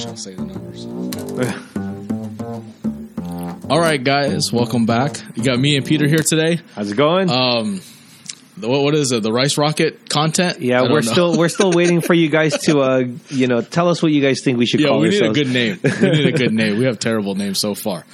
[0.00, 0.86] actually say the numbers.
[3.70, 5.20] All right, guys, welcome back.
[5.36, 6.60] You got me and Peter here today.
[6.74, 7.30] How's it going?
[7.30, 7.82] Um,
[8.58, 9.22] what, what is it?
[9.22, 10.60] The rice rocket content?
[10.60, 11.12] yeah, we're know.
[11.12, 14.22] still we're still waiting for you guys to uh you know tell us what you
[14.22, 15.78] guys think we should Yeah, call we need a good name.
[15.82, 16.78] We need a good name.
[16.78, 18.04] We have terrible names so far.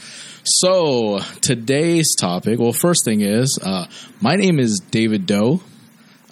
[0.45, 2.59] So today's topic.
[2.59, 3.87] Well, first thing is, uh,
[4.21, 5.61] my name is David Do.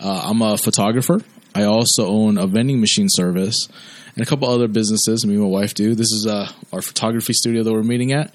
[0.00, 1.21] Uh, I'm a photographer.
[1.55, 3.68] I also own a vending machine service
[4.17, 5.27] and a couple other businesses.
[5.27, 5.95] Me and my wife do.
[5.95, 8.32] This is uh, our photography studio that we're meeting at.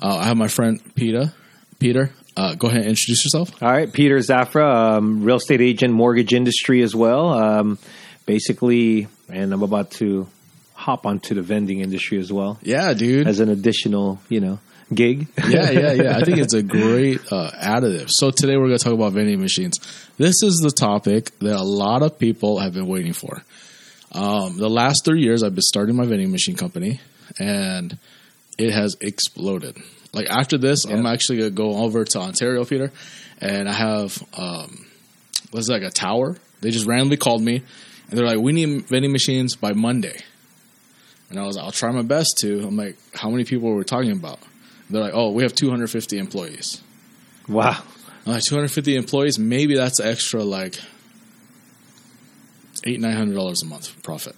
[0.00, 1.32] Uh, I have my friend Peter.
[1.78, 3.62] Peter, uh, go ahead and introduce yourself.
[3.62, 7.28] All right, Peter Zafra, um, real estate agent, mortgage industry as well.
[7.32, 7.78] Um,
[8.26, 10.26] basically, and I'm about to
[10.74, 13.26] hop onto the vending industry as well Yeah, dude.
[13.26, 14.60] as an additional you know
[14.94, 15.26] gig.
[15.48, 16.16] yeah, yeah, yeah.
[16.20, 18.10] I think it's a great uh, additive.
[18.10, 19.78] So today we're going to talk about vending machines.
[20.18, 23.42] This is the topic that a lot of people have been waiting for.
[24.12, 27.00] Um, the last three years, I've been starting my vending machine company,
[27.38, 27.98] and
[28.56, 29.76] it has exploded.
[30.12, 32.90] Like after this, I'm actually going to go over to Ontario, Peter,
[33.40, 34.86] and I have um,
[35.50, 36.36] what's like a tower.
[36.60, 37.62] They just randomly called me,
[38.08, 40.16] and they're like, "We need vending machines by Monday."
[41.30, 43.76] And I was like, "I'll try my best to." I'm like, "How many people are
[43.76, 44.38] we talking about?"
[44.88, 46.82] They're like, "Oh, we have 250 employees."
[47.48, 47.82] wow.
[48.26, 50.78] I'm like 250 employees, maybe that's extra like
[52.86, 54.36] eight nine hundred dollars a month profit.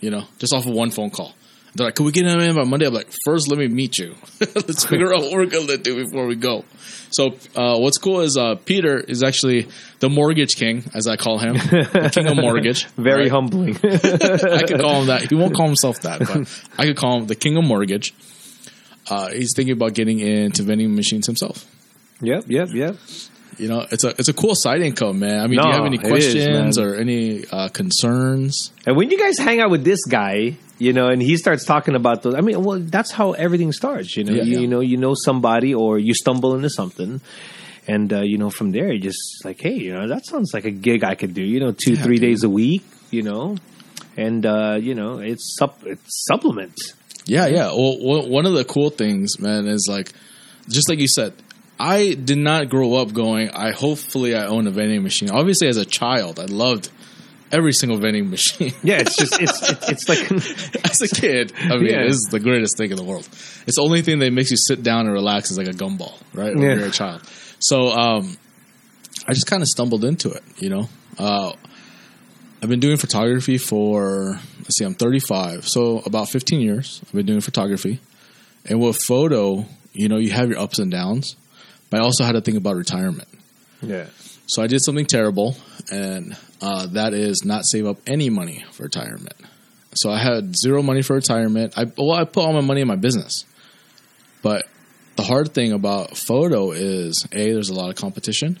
[0.00, 1.34] You know, just off of one phone call.
[1.74, 3.98] They're like, "Can we get him in by Monday?" I'm like, first, let me meet
[3.98, 4.14] you.
[4.40, 6.64] Let's figure out what we're gonna do before we go."
[7.10, 9.68] So, uh, what's cool is uh, Peter is actually
[10.00, 12.86] the mortgage king, as I call him, the king of mortgage.
[12.96, 13.76] Very humbling.
[13.76, 15.26] I could call him that.
[15.28, 18.14] He won't call himself that, but I could call him the king of mortgage.
[19.08, 21.66] Uh, he's thinking about getting into vending machines himself.
[22.20, 22.96] yep, yep, yep.
[23.58, 25.40] You know, it's a it's a cool side income, man.
[25.40, 26.84] I mean, do you have any questions man.
[26.86, 28.72] or any uh, concerns?
[28.86, 31.94] And when you guys hang out with this guy, you know, and he starts talking
[31.94, 34.16] about those, I mean, well, that's how everything starts.
[34.16, 34.58] You know, Yeah, you, yeah.
[34.60, 37.20] you know, you know somebody, or you stumble into something,
[37.86, 40.64] and uh, you know, from there, you just like, hey, you know, that sounds like
[40.64, 41.42] a gig I could do.
[41.42, 42.28] You know, two, Yeah, three dude.
[42.30, 42.82] days a week.
[43.10, 43.56] You know,
[44.16, 46.94] and uh, you know, it's sup- it's supplements.
[47.26, 47.66] Yeah, yeah.
[47.68, 50.12] Well, one of the cool things, man, is like
[50.68, 51.32] just like you said.
[51.78, 53.50] I did not grow up going.
[53.50, 55.30] I hopefully I own a vending machine.
[55.30, 56.88] Obviously, as a child, I loved
[57.50, 58.72] every single vending machine.
[58.82, 60.30] Yeah, it's just it's it's, it's like
[60.90, 62.04] as a kid, I mean, Yeah.
[62.04, 63.28] this is the greatest thing in the world.
[63.66, 66.14] It's the only thing that makes you sit down and relax is like a gumball,
[66.32, 66.54] right?
[66.54, 66.74] When Yeah.
[66.76, 67.22] you're a child.
[67.58, 68.36] So um,
[69.26, 70.88] I just kind of stumbled into it, you know.
[71.18, 71.52] Uh,
[72.62, 77.00] I've been doing photography for let's see, I'm 35, so about 15 years.
[77.04, 78.00] I've been doing photography,
[78.64, 81.36] and with photo, you know, you have your ups and downs,
[81.90, 83.28] but I also had to think about retirement.
[83.82, 84.06] yeah.
[84.46, 85.56] So I did something terrible,
[85.90, 89.34] and uh, that is not save up any money for retirement.
[89.94, 91.72] So I had zero money for retirement.
[91.78, 93.46] I well, I put all my money in my business,
[94.42, 94.66] but
[95.16, 98.58] the hard thing about photo is a there's a lot of competition,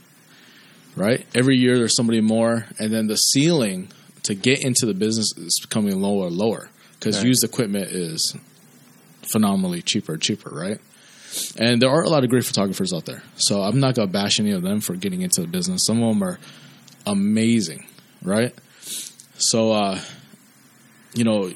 [0.96, 1.26] right?
[1.34, 3.88] Every year there's somebody more, and then the ceiling
[4.22, 7.26] to get into the business is becoming lower and lower because Right.
[7.26, 8.34] used equipment is
[9.30, 10.78] phenomenally cheaper and cheaper, right?
[11.58, 13.22] And there are a lot of great photographers out there.
[13.36, 15.84] So I'm not going to bash any of them for getting into the business.
[15.86, 16.38] Some of them are
[17.06, 17.86] amazing,
[18.22, 18.52] right?
[19.36, 20.00] So, uh,
[21.14, 21.52] you know,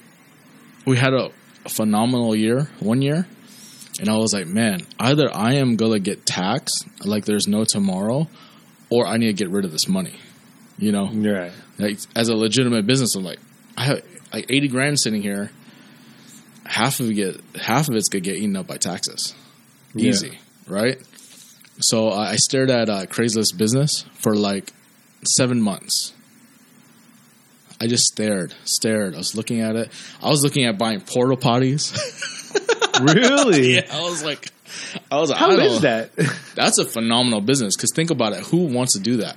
[0.86, 1.30] we had a,
[1.68, 3.26] phenomenal year one year.
[4.00, 7.64] And I was like, man, either I am going to get taxed like there's no
[7.64, 8.28] tomorrow,
[8.90, 10.14] or I need to get rid of this money.
[10.78, 11.52] You know, Right.
[11.78, 13.40] like as a legitimate business, I'm like,
[13.76, 14.02] I have
[14.32, 15.50] like 80 grand sitting here.
[16.64, 19.34] Half of it get half of it's gonna get eaten up by taxes,
[19.94, 20.10] Yeah.
[20.10, 20.98] easy, right?
[21.80, 24.72] So uh, I stared at uh, Craigslist business for like
[25.24, 26.12] seven months.
[27.80, 29.14] I just stared, stared.
[29.14, 29.90] I was looking at it.
[30.20, 31.96] I was looking at buying porta potties.
[33.00, 33.74] Really?
[33.74, 34.48] yeah, I was like,
[35.10, 36.10] I was like, How I is that?
[36.54, 38.40] that's a phenomenal business because think about it.
[38.46, 39.36] Who wants to do that?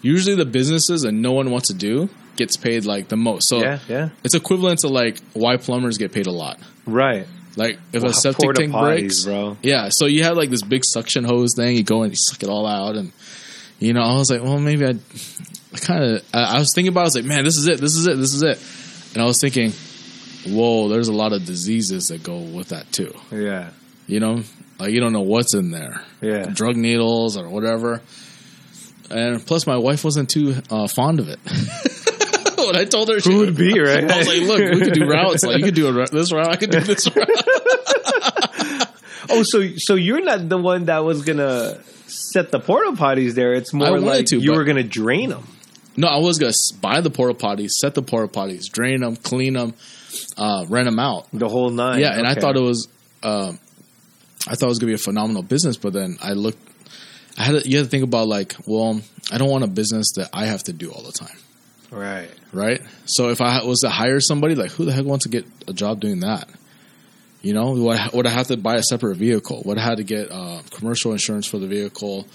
[0.00, 3.48] Usually, the businesses that no one wants to do gets paid like the most.
[3.48, 4.08] So yeah, yeah.
[4.24, 6.58] it's equivalent to like why plumbers get paid a lot.
[6.86, 7.26] Right.
[7.56, 9.56] Like if Wow, a septic tank breaks, bro.
[9.62, 11.76] Yeah, so you have like this big suction hose thing.
[11.76, 13.12] You go and you suck it all out, and
[13.78, 14.94] you know, I was like, well, maybe I,
[15.74, 17.00] I kind of, I, I was thinking about.
[17.00, 17.02] it.
[17.02, 19.26] I was like, man, this is it, this is it, this is it, and I
[19.26, 19.72] was thinking,
[20.48, 23.14] whoa, there's a lot of diseases that go with that too.
[23.30, 23.70] Yeah.
[24.06, 24.42] You know,
[24.78, 26.46] like you don't know what's in there Yeah.
[26.46, 28.00] drug needles or whatever.
[29.10, 31.38] And plus, my wife wasn't too uh, fond of it.
[32.74, 34.10] I told her, she Who would be, right?
[34.10, 35.42] I was like, "Look, we could do routes.
[35.44, 36.48] Like, you could do a, route- this route.
[36.48, 37.28] I could do this route."
[39.30, 43.54] Oh, so so you're not the one that was gonna set the porta potties there.
[43.54, 45.46] It's more like to, you were gonna drain them.
[45.96, 49.54] No, I was gonna buy the porta potties, set the porta potties, drain them, clean
[49.54, 49.74] them,
[50.36, 51.28] uh, rent them out.
[51.32, 52.00] The whole nine.
[52.00, 52.88] Yeah, and I thought it was,
[53.22, 53.58] um,
[54.48, 55.76] I thought it was gonna be a phenomenal business.
[55.76, 56.60] But then I looked,
[57.38, 59.00] I had to, you had to think about like, well,
[59.30, 61.38] I don't want a business that I have to do all the time,
[61.92, 62.30] right.
[62.52, 62.80] right?
[63.04, 65.72] So if I was to hire somebody, like, who the heck wants to get a
[65.72, 66.48] job doing that?
[67.42, 69.62] You know, would I, would I have to buy a separate vehicle?
[69.64, 72.26] Would I have to get uh, commercial insurance for the vehicle?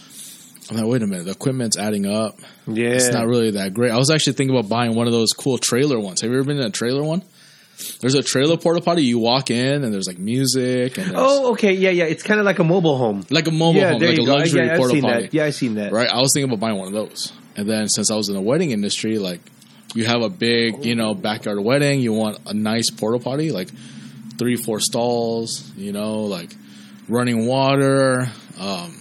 [0.70, 2.40] I'm like, wait a minute, the equipment's adding up.
[2.68, 2.90] Yeah.
[2.90, 3.92] It's not really that great.
[3.92, 6.22] I was actually thinking about buying one of those cool trailer ones.
[6.22, 7.24] Have you ever been in a trailer one?
[8.02, 9.04] There's a trailer porta potty.
[9.04, 11.74] You walk in and there's like music and Oh, okay.
[11.74, 12.06] Yeah, yeah.
[12.06, 13.24] It's kind of like a mobile home.
[13.30, 14.36] like a mobile yeah, home, like a go.
[14.36, 15.22] luxury yeah, porta potty.
[15.22, 15.34] that.
[15.34, 15.92] Yeah, I've seen that.
[15.94, 16.10] Right?
[16.10, 17.32] I was thinking about buying one of those.
[17.58, 19.42] And then since I was in the wedding industry, like
[19.96, 23.70] you have a big, you know, backyard wedding, you want a nice porta potty, like
[24.38, 26.56] three, four stalls, you know, like
[27.10, 28.28] running water.
[28.60, 28.94] Um,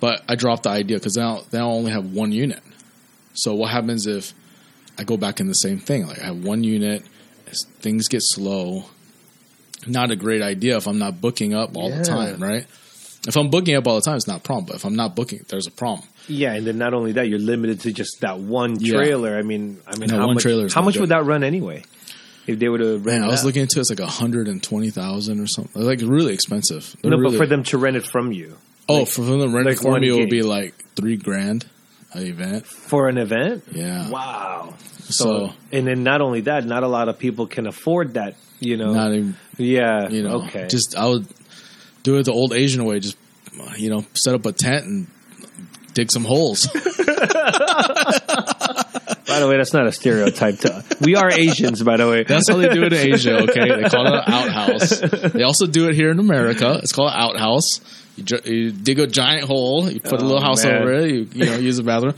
[0.00, 2.60] but I dropped the idea because now they only have one unit.
[3.34, 4.32] So what happens if
[4.98, 6.06] I go back in the same thing?
[6.06, 7.02] Like I have one unit,
[7.80, 8.84] things get slow.
[9.86, 11.98] Not a great idea if I'm not booking up all Yeah.
[11.98, 12.66] the time, right?
[13.26, 14.66] If I'm booking up all the time, it's not a problem.
[14.66, 16.06] But if I'm not booking, there's a problem.
[16.28, 18.94] Yeah, and then not only that, you're limited to just that one Yeah.
[18.94, 19.36] trailer.
[19.36, 20.44] I mean, I mean, No, how much?
[20.72, 21.00] how much good.
[21.00, 21.84] would that run anyway?
[22.46, 23.46] If they were to rent Man, I was out?
[23.46, 25.80] looking into it, it's like a hundred and twenty thousand or something.
[25.82, 26.96] Like really expensive.
[27.02, 28.56] They're No, really- but for them to rent it from you
[28.88, 31.66] oh, for them renting like for one me, it would be like three grand
[32.14, 32.66] an event.
[32.66, 33.62] for an event.
[33.72, 34.10] Yeah.
[34.10, 34.74] Wow.
[35.08, 38.34] So, So, and then not only that, not a lot of people can afford that.
[38.60, 38.92] You know.
[38.92, 40.08] not even yeah.
[40.08, 40.66] you know, Okay.
[40.68, 41.26] just I would
[42.02, 42.98] do it the old Asian way.
[43.00, 43.16] Just
[43.78, 45.06] you know, set up a tent and
[45.94, 46.66] dig some holes.
[46.72, 46.80] by
[49.40, 50.58] the way, that's not a stereotype.
[50.60, 52.24] To, we are Asians, by the way.
[52.24, 53.42] That's how they do it in Asia.
[53.42, 55.00] Okay, they call it an outhouse.
[55.32, 56.78] They also do it here in America.
[56.82, 57.80] It's called an outhouse.
[58.16, 59.90] You, you dig a giant hole.
[59.90, 60.82] You put a Oh, little house man.
[60.82, 61.10] over it.
[61.10, 62.14] You, you know, use the bathroom.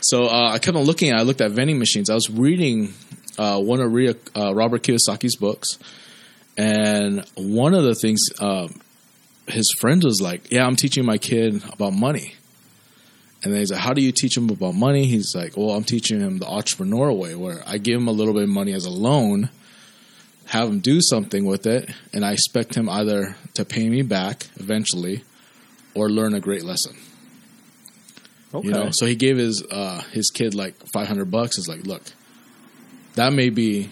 [0.00, 1.14] So uh, I kept on looking.
[1.14, 2.10] I looked at vending machines.
[2.10, 2.92] I was reading
[3.38, 5.78] uh, one of Ria, uh, Robert Kiyosaki's books,
[6.56, 8.80] and one of the things um,
[9.46, 12.34] his friend was like, "Yeah, I'm teaching my kid about money."
[13.46, 15.84] And then he's like, "How do you teach him about money?" He's like, "Well, I'm
[15.84, 18.86] teaching him the entrepreneur way, where I give him a little bit of money as
[18.86, 19.50] a loan,
[20.46, 24.48] have him do something with it, and I expect him either to pay me back
[24.56, 25.22] eventually,
[25.94, 26.96] or learn a great lesson."
[28.52, 28.66] okay.
[28.66, 31.56] You know, so he gave his uh, his kid like five hundred bucks.
[31.56, 32.02] Is like, look,
[33.14, 33.90] that may be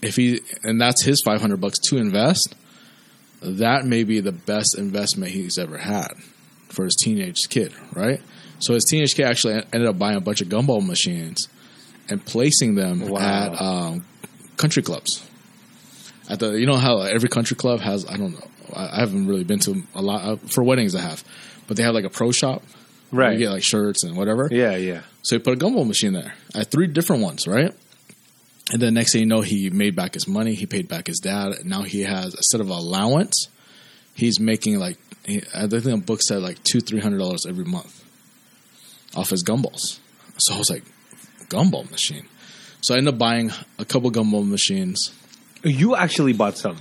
[0.00, 2.54] if he and that's his five hundred bucks to invest.
[3.42, 6.12] That may be the best investment he's ever had
[6.68, 8.20] for his teenage kid, right?
[8.58, 11.48] So his teenage kid actually ended up buying a bunch of gumball machines
[12.08, 13.18] and placing them Wow.
[13.20, 14.04] at um,
[14.56, 15.22] country clubs.
[16.28, 19.26] At the, you know how every country club has, I don't know, I I haven't
[19.28, 20.94] really been to a lot uh, for weddings.
[20.94, 21.22] I have,
[21.68, 22.62] but they have like a pro shop,
[23.12, 23.32] right.
[23.34, 24.48] You get like shirts and whatever.
[24.50, 25.02] yeah, yeah.
[25.22, 26.34] So he put a gumball machine there.
[26.54, 27.72] I had three different ones, right?
[28.72, 30.54] And then next thing you know, he made back his money.
[30.54, 31.64] He paid back his dad.
[31.64, 33.48] Now he has instead of allowance,
[34.14, 37.64] he's making like he, I think the book said like two three hundred dollars every
[37.64, 38.02] month
[39.16, 39.98] off his gumballs.
[40.38, 40.84] So I was like,
[41.48, 42.26] gumball machine.
[42.80, 45.12] So I ended up buying a couple gumball machines.
[45.64, 46.76] You actually bought some.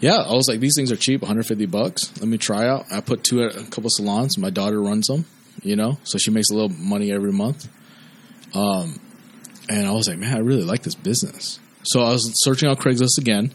[0.00, 2.12] Yeah, I was like, these things are cheap, 150 bucks.
[2.18, 2.86] Let me try out.
[2.90, 4.36] I put two at a couple salons.
[4.36, 5.24] My daughter runs them,
[5.62, 7.68] you know, so she makes a little money every month.
[8.54, 9.00] Um,
[9.68, 11.58] and I was like, man, I really like this business.
[11.84, 13.52] So I was searching on Craigslist again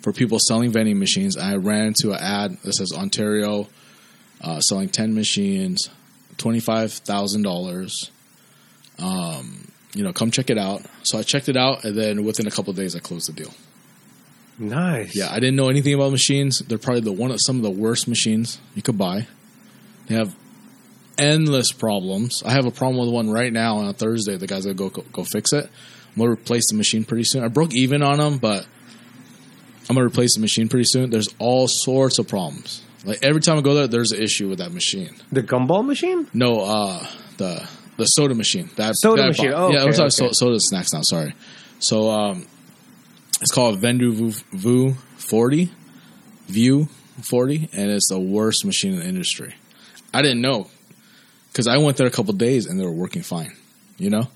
[0.00, 1.36] for people selling vending machines.
[1.36, 3.68] I ran into an ad that says Ontario
[4.40, 5.88] uh, selling 10 machines,
[6.42, 8.10] $25,000.
[8.98, 10.82] Um, you know, come check it out.
[11.02, 13.32] So I checked it out, and then within a couple of days, I closed the
[13.32, 13.52] deal.
[14.58, 15.16] Nice.
[15.16, 16.60] Yeah, I didn't know anything about machines.
[16.60, 19.26] They're probably the one of some of the worst machines you could buy.
[20.06, 20.34] They have
[21.18, 22.42] endless problems.
[22.44, 24.36] I have a problem with one right now on a Thursday.
[24.36, 25.64] The guys gonna go go, go fix it.
[25.64, 27.42] I'm gonna replace the machine pretty soon.
[27.42, 28.66] I broke even on them, but
[29.88, 31.10] I'm gonna replace the machine pretty soon.
[31.10, 32.82] There's all sorts of problems.
[33.04, 35.10] Like every time I go there, there's an issue with that machine.
[35.32, 36.28] The gumball machine?
[36.32, 37.06] No, uh,
[37.36, 38.70] the the soda machine.
[38.76, 39.52] That Soda that machine.
[39.52, 40.10] Oh, yeah, okay, I'm sorry, okay.
[40.10, 41.02] so, soda snacks now.
[41.02, 41.34] Sorry.
[41.78, 42.46] So um,
[43.40, 44.32] it's called Vendo
[45.16, 45.70] 40,
[46.46, 46.86] Vue
[47.22, 49.54] 40, and it's the worst machine in the industry.
[50.14, 50.68] I didn't know
[51.50, 53.52] because I went there a couple days and they were working fine.
[53.98, 54.28] You know.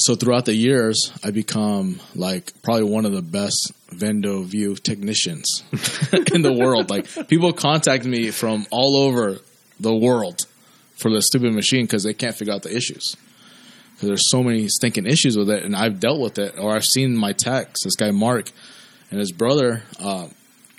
[0.00, 5.62] So throughout the years, I become like probably one of the best Vendo Vue technicians
[6.34, 6.90] in the world.
[6.90, 9.38] Like people contact me from all over
[9.78, 10.46] the world
[10.96, 13.16] for the stupid machine because they can't figure out the issues.
[13.94, 16.86] Because there's so many stinking issues with it, and I've dealt with it, or I've
[16.86, 17.84] seen my techs.
[17.84, 18.50] This guy Mark
[19.10, 20.28] and his brother, uh,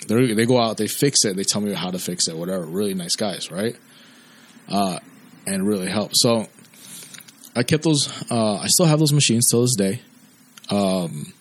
[0.08, 2.66] they go out, they fix it, they tell me how to fix it, whatever.
[2.66, 3.76] Really nice guys, right?
[4.68, 4.98] Uh,
[5.46, 6.16] and really help.
[6.16, 6.48] So
[7.54, 8.08] I kept those.
[8.30, 10.00] Uh, I still have those machines till this day.
[10.68, 11.32] Um,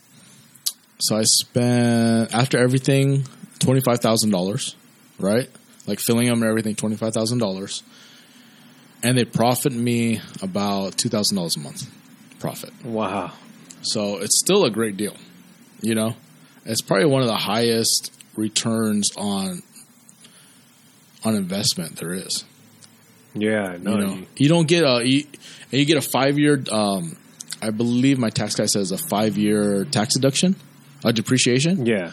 [1.02, 3.26] so I spent after everything
[3.60, 4.76] twenty five thousand dollars,
[5.20, 5.50] right?
[5.88, 7.84] Like filling them and everything, twenty five thousand dollars,
[9.04, 11.90] and they profit me about two thousand dollars a month
[12.40, 12.72] profit.
[12.84, 13.32] Wow.
[13.82, 15.16] So it's still a great deal.
[15.82, 16.16] You know,
[16.66, 19.64] it's probably one of the highest returns on
[21.24, 22.46] on investment there is.
[23.34, 25.24] Yeah, no, you know, you don't get a you,
[25.72, 26.62] and you get a five year.
[26.72, 27.16] Um,
[27.62, 30.56] I believe my tax guy says a five year tax deduction,
[31.04, 31.86] a depreciation.
[31.86, 32.12] yeah,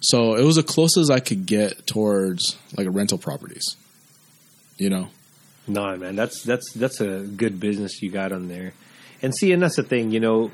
[0.00, 3.76] So it was the closest I could get towards like rental properties.
[4.76, 5.08] You know,
[5.66, 8.72] no, man, that's that's that's a good business you got on there.
[9.22, 10.50] And see, and that's the thing, you know.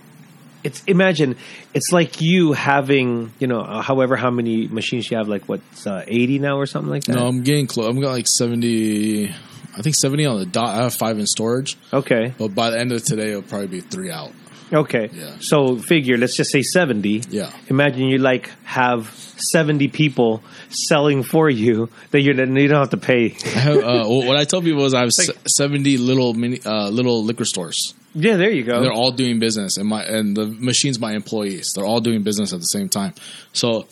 [0.62, 1.36] It's imagine
[1.74, 5.60] it's like you having you know uh, however how many machines you have like what
[5.84, 7.16] uh, eighty now or something like that.
[7.16, 7.86] no, I'm getting close.
[7.86, 9.28] I'm got like seventy.
[9.76, 10.70] I think seventy on the dot.
[10.70, 13.80] I have five in storage, Okay, but by the end of today, it'll probably be
[13.82, 14.32] three out.
[14.72, 15.10] Okay.
[15.12, 15.36] Yeah.
[15.40, 17.22] So figure, let's just say seventy.
[17.30, 17.52] Yeah.
[17.68, 22.96] Imagine you like have seventy people selling for you that you're you don't have to
[22.96, 23.36] pay.
[23.44, 26.88] I have, uh, what I tell people is I have Like- seventy little mini, uh,
[26.90, 27.94] little liquor stores.
[28.14, 28.80] yeah, there you go.
[28.80, 31.72] They're all doing business, and my and the machines my employees.
[31.74, 33.14] They're all doing business at the same time.
[33.52, 33.86] So,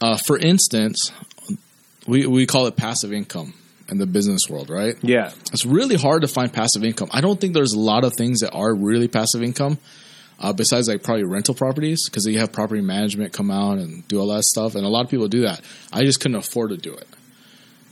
[0.00, 1.12] uh, for instance,
[2.06, 3.54] we we call it passive income
[3.90, 4.96] in the business world, right?
[5.02, 7.08] yeah, It's really hard to find passive income.
[7.12, 9.78] I don't think there's a lot of things that are really passive income.
[10.38, 14.18] Uh, besides like probably rental properties because you have property management come out and do
[14.18, 15.60] all that stuff and a lot of people do that
[15.92, 17.06] i just couldn't afford to do it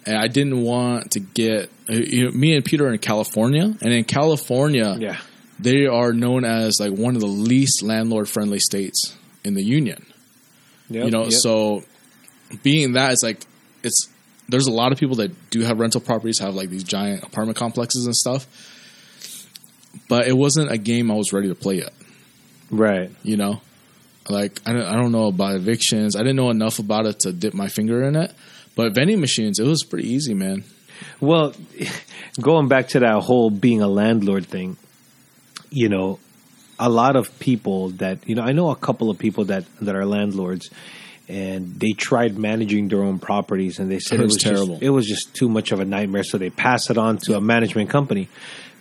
[0.06, 3.64] and i didn't want to get uh, you know, me and peter are in california
[3.82, 5.18] and in california yeah.
[5.58, 9.14] they are known as like one of the least landlord friendly states
[9.44, 10.06] in the union
[10.88, 11.32] Yep, you know yep.
[11.32, 11.84] so
[12.62, 13.40] being that it's like
[13.82, 14.08] it's
[14.48, 17.56] there's a lot of people that do have rental properties have like these giant apartment
[17.56, 18.46] complexes and stuff
[20.08, 21.92] but it wasn't a game i was ready to play yet.
[22.70, 23.10] Right.
[23.22, 23.60] you know?
[24.28, 26.14] Like I don't, I don't know about evictions.
[26.14, 28.32] I didn't know enough about it to dip my finger in it
[28.78, 30.62] but vending machines it was pretty easy man.
[31.20, 31.52] Well,
[32.40, 34.76] going back to that whole being a landlord thing,
[35.68, 36.20] you know,
[36.78, 39.96] a lot of people that you know, I know a couple of people that that
[39.96, 40.70] are landlords,
[41.28, 44.66] and they tried managing their own properties, and they said It it was was terrible.
[44.74, 47.36] Just, it was just too much of a nightmare, so they pass it on to
[47.36, 48.28] a management company.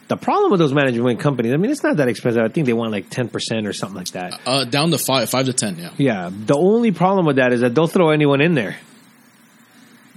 [0.08, 2.42] The problem with those management companies, I mean, it's not that expensive.
[2.42, 4.40] I think they want like ten percent or something like that.
[4.46, 6.30] uh, down to five five to ten yeah Yeah.
[6.32, 8.78] The only problem with that is that they'll throw anyone in there.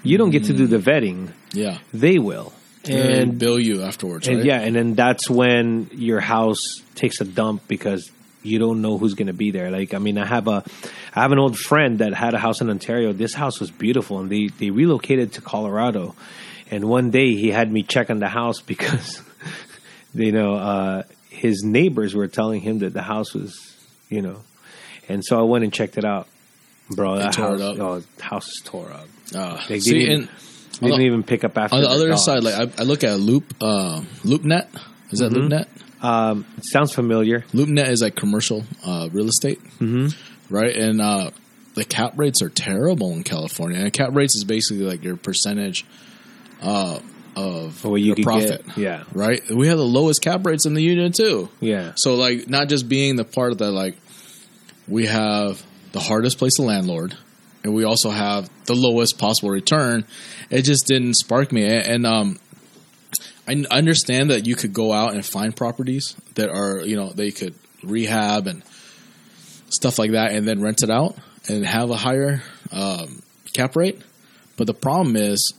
[0.02, 2.52] You don't get to do the vetting; yeah they will.
[2.86, 2.94] and
[3.32, 4.46] And bill you afterwards and right?
[4.46, 8.10] yeah, and then that's when your house takes a dump because
[8.42, 9.70] you don't know who's going to be there.
[9.70, 10.64] Like, I mean, I have a,
[11.14, 13.12] I have an old friend that had a house in Ontario.
[13.12, 16.14] This house was beautiful, and they they relocated to Colorado.
[16.70, 19.22] And one day he had me check on the house because,
[20.14, 23.58] you know, uh, his neighbors were telling him that the house was,
[24.08, 24.42] you know,
[25.08, 26.28] and so I went and checked it out.
[26.90, 29.06] Bro, that tore house, oh, house is tore up.
[29.34, 30.28] Uh, They see, didn't, and
[30.80, 32.24] they didn't the- even pick up after on the other dogs.
[32.24, 34.66] side, like I, I look at Loop, uh, LoopNet.
[35.12, 35.66] Is that LoopNet?
[36.02, 37.40] Um, sounds familiar.
[37.52, 40.08] LoopNet is like commercial uh, real estate, mm-hmm.
[40.54, 40.74] right?
[40.74, 41.30] And uh,
[41.74, 43.78] the cap rates are terrible in California.
[43.78, 45.84] And cap rates is basically like your percentage
[46.62, 47.00] uh,
[47.36, 48.78] of What you your profit, get.
[48.78, 49.04] Yeah.
[49.12, 49.42] right?
[49.50, 51.48] We have the lowest cap rates in the union too.
[51.60, 51.92] Yeah.
[51.96, 53.96] So like, not just being the part of that like
[54.88, 57.16] we have the hardest place to landlord,
[57.62, 60.04] and we also have the lowest possible return.
[60.50, 62.38] It just didn't spark me, and, and um,
[63.50, 67.30] I understand that you could go out and find properties that are you know they
[67.30, 68.62] could rehab and
[69.68, 71.16] stuff like that, and then rent it out
[71.48, 72.42] and have a higher
[72.72, 73.22] um,
[73.54, 74.00] cap rate.
[74.56, 75.54] But the problem is,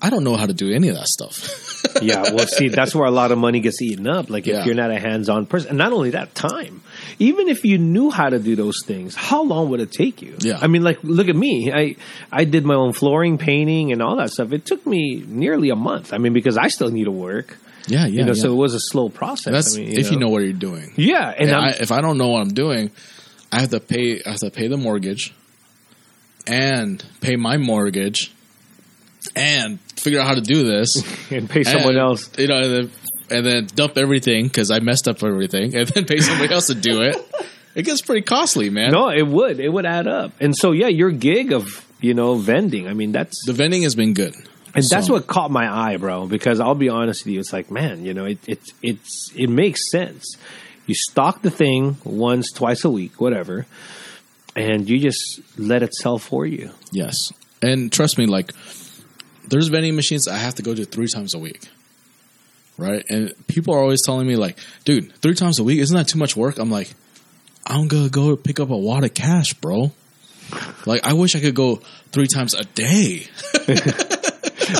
[0.00, 1.82] I don't know how to do any of that stuff.
[2.02, 4.30] yeah, well, see, that's where a lot of money gets eaten up.
[4.30, 4.64] Like if Yeah.
[4.64, 6.82] you're not a hands-on person, and not only that, time.
[7.18, 10.36] Even if you knew how to do those things, how long would it take you?
[10.40, 10.58] Yeah.
[10.60, 11.72] I mean, like, look at me.
[11.72, 11.96] I
[12.30, 14.52] I did my own flooring, painting, and all that stuff.
[14.52, 16.12] It took me nearly a month.
[16.12, 17.56] I mean, because I still need to work.
[17.88, 18.06] yeah, yeah.
[18.06, 18.42] you know, yeah.
[18.42, 19.52] so it was a slow process.
[19.52, 20.92] that's I mean, if you know what you're doing.
[20.96, 22.90] Yeah, and And I, if I don't know what I'm doing,
[23.50, 24.22] I have to pay.
[24.24, 25.34] I have to pay the mortgage,
[26.46, 28.32] and pay my mortgage,
[29.36, 30.96] and figure out how to do this.
[31.30, 32.30] and pay someone And, else.
[32.38, 32.88] you know,
[33.32, 36.74] and then, dump everything because I messed up everything, and then pay somebody else to
[36.74, 37.16] do it.
[37.74, 38.90] It gets pretty costly, man.
[38.90, 39.58] No, it would.
[39.58, 40.32] It would add up.
[40.40, 42.86] And so, yeah, your gig of you know vending.
[42.86, 44.34] I mean, that's The vending has been good,
[44.74, 46.26] And that's what caught my eye, bro.
[46.26, 49.48] Because I'll be honest with you, it's like, man, you know, it it's it's it
[49.48, 50.36] makes sense.
[50.86, 53.64] You stock the thing once, twice a week, whatever,
[54.54, 56.72] and you just let it sell for you.
[56.90, 58.52] Yes, and trust me, like
[59.48, 61.68] there's vending machines I have to go to three times a week.
[62.78, 63.04] Right?
[63.08, 66.18] And people are always telling me like, dude, three times a week isn't that too
[66.18, 66.58] much work?
[66.58, 66.92] I'm like,
[67.66, 69.92] I'm gonna go pick up a wad of cash, bro.
[70.86, 71.76] Like, I wish I could go
[72.12, 73.26] three times a day.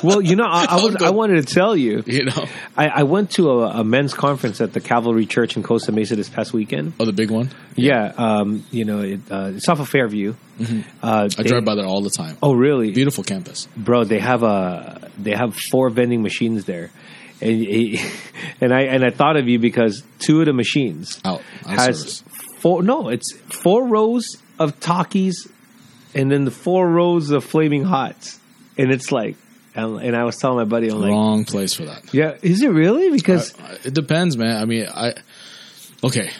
[0.03, 2.03] Well, you know, I, I was I wanted to tell you.
[2.07, 2.47] You know,
[2.77, 6.17] I, I went to a, a men's conference at the Calvary Church in Costa Mesa
[6.17, 6.95] this past weekend.
[6.99, 7.51] oh, the big one.
[7.77, 10.31] Yeah, um, you know, it, uh, it's off of Fairview.
[10.31, 11.03] Uh, Mm-hmm.
[11.03, 12.39] I they- drive by there all the time.
[12.43, 12.91] Oh, really?
[12.93, 13.67] Beautiful campus.
[13.77, 16.91] bro they have a they have four vending machines there
[17.43, 18.01] and he,
[18.61, 21.79] and i and i thought of you because two of the machines oh, Out, out
[21.79, 22.25] has service.
[22.59, 25.51] four no it's four rows of Takis
[26.15, 28.39] and then the four rows of flaming hots
[28.79, 29.37] and it's like
[29.75, 32.13] and, and i was telling my buddy i'm like Wrong place for that.
[32.15, 34.57] yeah is it really because I- it depends, man.
[34.61, 35.15] I mean, I
[36.05, 36.31] okay.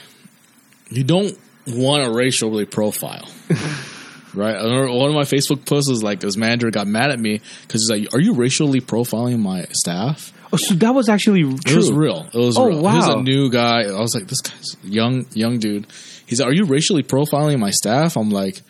[0.89, 1.35] You don't
[1.67, 3.27] want to racially profile,
[4.35, 4.61] right?
[4.63, 7.89] One of my Facebook posts was like, this manager got mad at me because he's
[7.89, 11.91] like, "Are you racially profiling my staff?" Oh so that was actually true It was
[11.91, 12.27] real.
[12.33, 12.77] It was Oh, real.
[12.77, 13.83] He was a new guy.
[13.83, 15.87] I was like, this guy's young, young dude.
[16.25, 18.15] He's like, are you racially profiling my staff?
[18.15, 18.61] I'm like,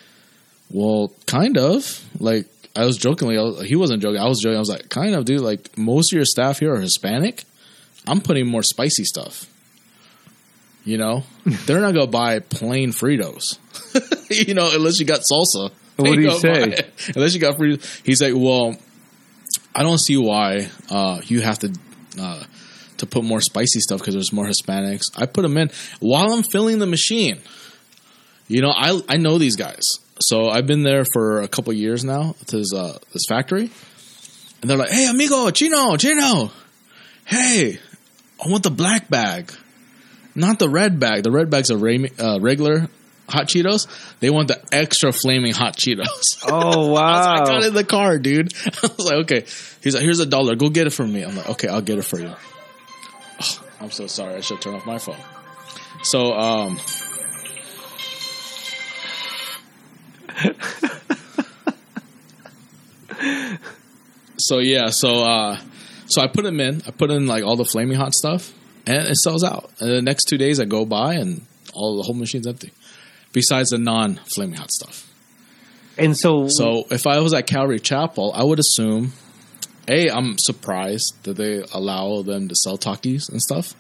[0.71, 2.03] well, kind of.
[2.19, 4.19] Like, I was jokingly, I was, he wasn't joking.
[4.19, 4.55] I was joking.
[4.55, 5.41] I was like, kind of, dude.
[5.41, 7.43] Like, most of your staff here are Hispanic.
[8.07, 9.45] I'm putting more spicy stuff.
[10.85, 13.57] You know, they're not gonna buy plain Fritos.
[14.47, 15.71] you know, unless you got salsa.
[15.95, 16.77] What They did say?
[17.15, 18.01] Unless you got Fritos.
[18.03, 18.75] He's like, well,
[19.75, 21.73] I don't see why uh, you have to
[22.19, 22.43] uh,
[22.97, 25.05] to put more spicy stuff because there's more Hispanics.
[25.15, 27.41] I put them in while I'm filling the machine.
[28.47, 32.03] You know, I I know these guys, so I've been there for a couple years
[32.03, 32.35] now.
[32.47, 33.71] To this uh, this factory,
[34.61, 36.51] and they're like, "Hey, amigo, Chino, Chino,
[37.25, 37.79] hey,
[38.43, 39.51] I want the black bag,
[40.35, 41.23] not the red bag.
[41.23, 42.89] The red bag's a uh, regular."
[43.29, 43.87] Hot Cheetos.
[44.19, 46.07] They want the extra flaming hot Cheetos.
[46.47, 48.53] oh I, like, I got it in the car, dude.
[48.65, 49.45] I was like, okay.
[49.81, 50.55] He's like, here's a dollar.
[50.55, 51.23] Go get it for me.
[51.23, 52.33] I'm like, okay, I'll get it for you.
[53.41, 54.35] Oh, I'm so sorry.
[54.35, 55.17] I should turn off my phone.
[56.03, 56.79] So, um,
[64.37, 65.57] so yeah, so uh,
[66.07, 66.81] so I put them in.
[66.87, 68.53] I put in like all the flaming hot stuff,
[68.85, 69.71] and it sells out.
[69.79, 72.71] And the next two days, I go by, and all the whole machine's empty.
[73.33, 75.09] Besides the non flaming hot stuff.
[75.97, 79.13] and so So if I was at Calvary Chapel, I would assume,
[79.87, 83.73] a, I'm surprised that they allow them to sell Takis and stuff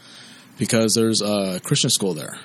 [0.59, 2.37] because there's a Christian school there.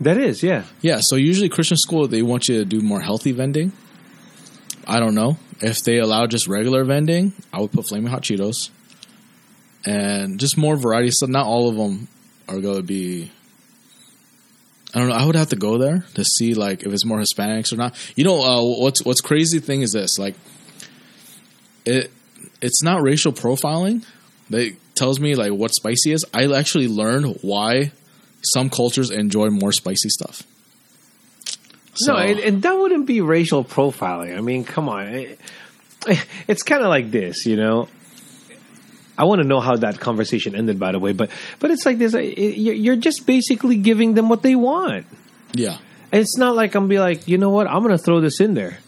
[0.00, 3.32] that is yeah Yeah, so usually Christian school they want you to do more healthy
[3.32, 3.72] vending.
[4.86, 7.32] I don't know if they allow just regular vending.
[7.52, 8.70] I would put flaming hot Cheetos
[9.84, 11.10] and just more variety.
[11.10, 12.08] So not all of them
[12.48, 13.30] are going to be.
[14.94, 15.14] I don't know.
[15.14, 17.96] I would have to go there to see like if it's more Hispanics or not.
[18.16, 20.34] You know uh, what's what's crazy thing is this like
[21.84, 22.10] it
[22.60, 24.04] it's not racial profiling
[24.50, 26.24] that tells me like what spicy is.
[26.34, 27.92] I actually learned why
[28.42, 30.42] some cultures enjoy more spicy stuff.
[31.94, 34.36] So, no, and, and that wouldn't be racial profiling.
[34.36, 35.06] I mean, come on.
[35.08, 35.38] It-
[36.48, 37.88] it's kind of like this, you know.
[39.16, 41.98] I want to know how that conversation ended, by the way, but but it's like
[41.98, 42.14] this.
[42.14, 45.06] You're just basically giving them what they want.
[45.52, 45.78] yeah,
[46.10, 48.40] And it's not like I'm be like, you know what, I'm going to throw this
[48.40, 48.78] in there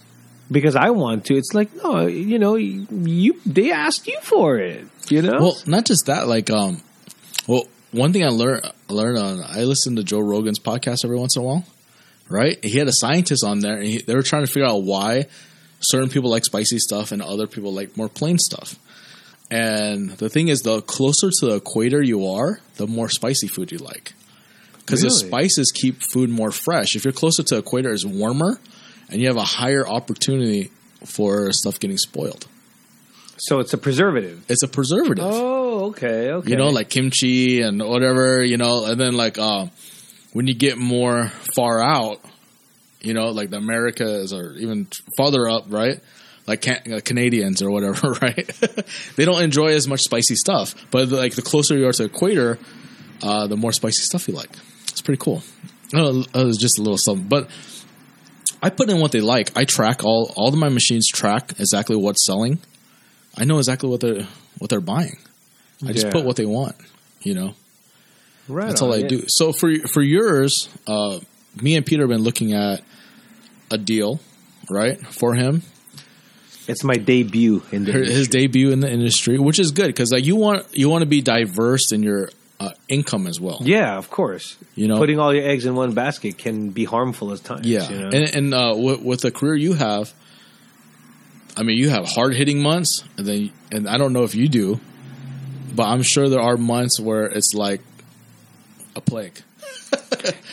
[0.51, 1.35] because I want to.
[1.35, 5.39] It's like, no, you know, you they asked you for it, you know.
[5.41, 6.27] Well, not just that.
[6.27, 6.81] Like, um,
[7.47, 11.37] well, one thing I learned learned on I listen to Joe Rogan's podcast every once
[11.37, 11.65] in a while.
[12.31, 14.83] Right, he had a scientist on there, and he, they were trying to figure out
[14.83, 15.27] why
[15.81, 18.79] certain people like spicy stuff and other people like more plain stuff.
[19.55, 23.71] And the thing is, the closer to the equator you are, the more spicy food
[23.71, 24.13] you like,
[24.79, 26.97] because the spices keep food more fresh.
[26.97, 28.59] If you're closer to the equator, it's warmer,
[29.09, 30.73] and you have a higher opportunity
[31.05, 32.49] for stuff getting spoiled.
[33.37, 34.45] so it's a preservative.
[34.49, 35.25] It's a preservative.
[35.25, 36.51] Oh, okay, okay.
[36.51, 39.67] you know, like kimchi and whatever, you know, and then like uh,
[40.33, 42.21] when you get more far out,
[43.01, 46.01] you know, like the Americas or even farther up, right?
[46.47, 48.47] Like can- uh, Canadians or whatever, right?
[49.17, 52.09] they don't enjoy as much spicy stuff, but like the closer you are to the
[52.09, 52.59] equator,
[53.23, 54.51] uh, the more spicy stuff you like.
[54.89, 55.43] It's pretty cool.
[55.95, 57.49] Uh, it was just a little something, but
[58.63, 59.57] I put in what they like.
[59.57, 62.59] I track all all of my machines track exactly what's selling.
[63.37, 64.27] I know exactly what they're
[64.59, 65.19] what they're buying.
[65.87, 66.77] I just put what they want.
[67.21, 67.55] You know,
[68.49, 69.09] right that's all on, I yeah.
[69.09, 69.25] do.
[69.29, 71.21] So for for yours, uh,
[71.61, 72.81] me and Peter have been looking at
[73.71, 74.21] a deal,
[74.71, 75.63] right, for him.
[76.67, 80.11] It's my debut in the Her- His debut in the industry, which is good because
[80.13, 83.59] like you want you want to be diverse in your uh, income as well.
[83.63, 84.57] Yeah, of course.
[84.75, 87.67] You know, Putting all your eggs in one basket can be harmful at times.
[87.67, 88.11] Yeah, you know?
[88.11, 90.13] and and uh, with, with the career you have,
[91.57, 94.49] I mean, you have hard hitting months, and then and I don't know if you
[94.49, 94.81] do,
[95.75, 97.81] but I'm sure there are months where it's like
[98.97, 99.39] a plague.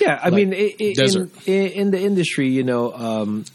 [0.01, 1.29] Yeah, I Like mean, i i desert.
[1.47, 3.45] in, in the industry, you know, um,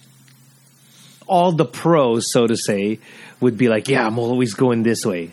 [1.26, 2.98] all the pros, so to say,
[3.40, 5.30] would be like, "Yeah, I'm always going this way."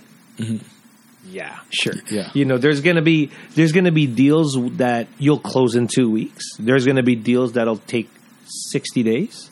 [1.30, 1.94] Yeah, sure.
[1.94, 2.16] Mm-hmm.
[2.16, 2.30] Yeah.
[2.34, 6.44] you know, there's gonna be there's gonna be deals that you'll close in two weeks.
[6.60, 8.10] There's gonna be deals that'll take
[8.46, 9.50] sixty days.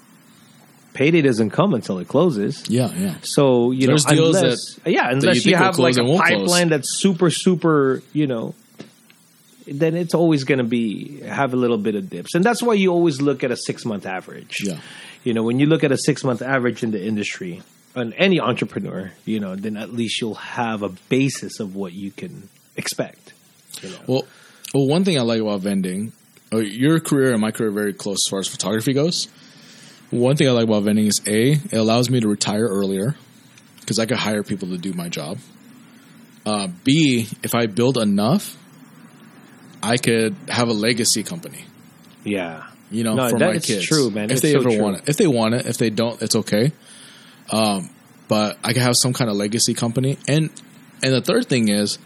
[0.94, 2.70] Payday doesn't come until it closes.
[2.70, 3.16] Yeah, yeah.
[3.22, 6.04] So you There's know, deals unless that- yeah, you unless you, will have like a
[6.04, 6.40] won't close.
[6.40, 8.54] pipeline that's super super, you know,
[9.66, 12.74] then it's always going to be have a little bit of dips, and that's why
[12.74, 14.58] you always look at a six month average.
[14.66, 14.80] Yeah.
[15.24, 17.62] You know, when you look at a six month average in the industry,
[17.96, 22.12] and any entrepreneur, you know, then at least you'll have a basis of what you
[22.12, 23.34] can expect.
[23.82, 24.00] You know?
[24.08, 24.26] Well,
[24.74, 26.14] well, one thing I like about vending,
[26.54, 29.28] uh, your career and my career are very close as far as photography goes.
[30.10, 33.16] One thing I like about vending is a it allows me to retire earlier
[33.80, 35.38] because I could hire people to do my job.
[36.46, 38.58] Uh, B, if I build enough,
[39.84, 41.66] I could have a legacy company.
[42.24, 43.86] yeah, You know, No, for that my kids.
[43.86, 44.26] true, man.
[44.26, 44.82] If It's they so ever true.
[44.82, 46.72] want it, if they want it, if they don't, it's okay.
[47.52, 47.90] Um,
[48.28, 50.50] but I can have some kind of legacy company, and
[51.04, 51.98] and the third thing is,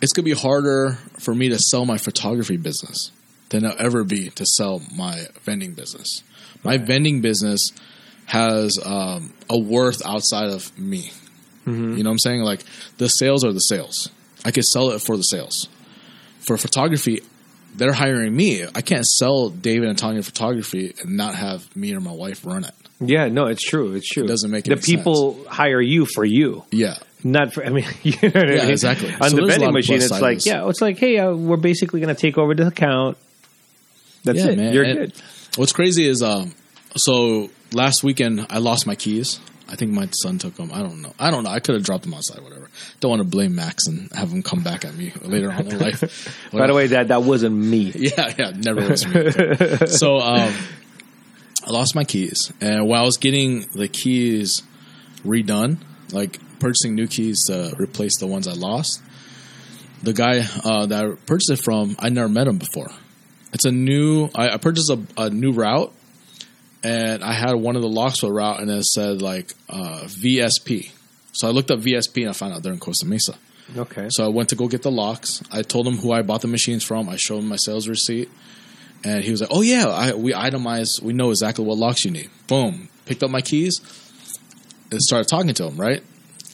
[0.00, 3.10] it's gonna be harder for me to sell my photography business
[3.48, 6.22] than it'll ever be to sell my vending business.
[6.62, 7.72] My vending business
[8.26, 11.10] has um, a worth outside of me.
[11.66, 11.96] Mm-hmm.
[11.96, 12.40] You know what I'm saying?
[12.42, 12.62] Like
[12.98, 14.10] the sales are the sales.
[14.44, 15.68] I could sell it for the sales.
[16.40, 17.20] For photography,
[17.74, 18.64] they're hiring me.
[18.74, 22.64] I can't sell David and Tanya photography and not have me or my wife run
[22.64, 22.74] it.
[23.00, 23.94] yeah, no, it's true.
[23.94, 24.24] It's true.
[24.24, 26.64] It doesn't make the people hire you for you.
[26.70, 26.96] Yeah.
[27.24, 28.70] Not for, I mean, you know what I Yeah, mean?
[28.70, 29.12] exactly.
[29.20, 32.14] On So the vending machine, it's like, yeah, it's like, hey, uh, we're basically going
[32.14, 33.16] to take over the account.
[34.24, 34.56] That's yeah, it.
[34.56, 34.72] man.
[34.74, 35.12] You're And good.
[35.56, 36.54] What's crazy is, um,
[36.96, 39.40] so last weekend I lost my keys.
[39.68, 40.70] I think my son took them.
[40.72, 41.12] I don't know.
[41.18, 41.50] I don't know.
[41.50, 42.42] I could have dropped them outside.
[42.42, 42.70] Whatever.
[43.00, 45.78] Don't want to blame Max and have him come back at me later on in
[45.86, 46.50] life.
[46.52, 47.92] By the way, that that wasn't me.
[47.94, 49.86] Yeah, yeah, never was me.
[49.88, 50.54] so um,
[51.66, 54.62] I lost my keys, and while I was getting the keys
[55.24, 55.78] redone,
[56.12, 59.02] like purchasing new keys to replace the ones I lost,
[60.02, 62.88] the guy uh, that I purchased it from, I never met him before.
[63.52, 64.30] It's a new.
[64.34, 65.92] I, I purchased a, a new route,
[66.82, 70.90] and I had one of the locks for route, and it said like uh, VSP.
[71.32, 73.34] So I looked up VSP, and I found out they're in Costa Mesa.
[73.76, 74.08] Okay.
[74.10, 75.42] So I went to go get the locks.
[75.52, 77.08] I told him who I bought the machines from.
[77.08, 78.30] I showed him my sales receipt,
[79.04, 81.02] and he was like, "Oh yeah, I, we itemize.
[81.02, 82.88] We know exactly what locks you need." Boom.
[83.04, 83.80] Picked up my keys
[84.90, 85.76] and started talking to him.
[85.76, 86.02] Right,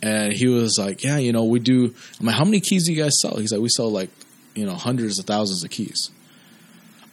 [0.03, 2.93] and he was like, "Yeah, you know, we do." I'm like, "How many keys do
[2.93, 4.11] you guys sell?" He's like, "We sell like
[4.55, 6.11] you know hundreds of thousands of keys."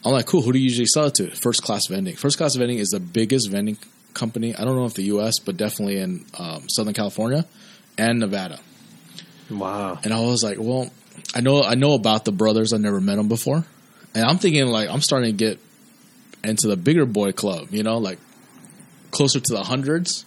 [0.04, 0.42] I'm like, "Cool.
[0.42, 2.16] Who do you usually sell it to?" First Class Vending.
[2.16, 3.78] First Class Vending is the biggest vending
[4.14, 4.54] company.
[4.54, 7.44] I don't know if the U.S., but definitely in um, Southern California
[7.96, 8.58] and Nevada.
[9.50, 9.98] wow.
[10.02, 10.90] And I was like, well,
[11.34, 12.72] I know I know about the brothers.
[12.72, 13.64] I never met them before,
[14.14, 15.58] and I'm thinking like I'm starting to get
[16.44, 17.68] into the bigger boy club.
[17.70, 18.18] You know, like
[19.12, 20.24] closer to the hundreds.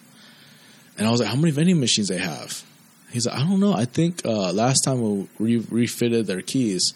[0.97, 2.63] And I was like, how many vending machines they have?
[3.11, 3.73] He's like, I don't know.
[3.73, 6.93] I think uh, last time we re- refitted their keys,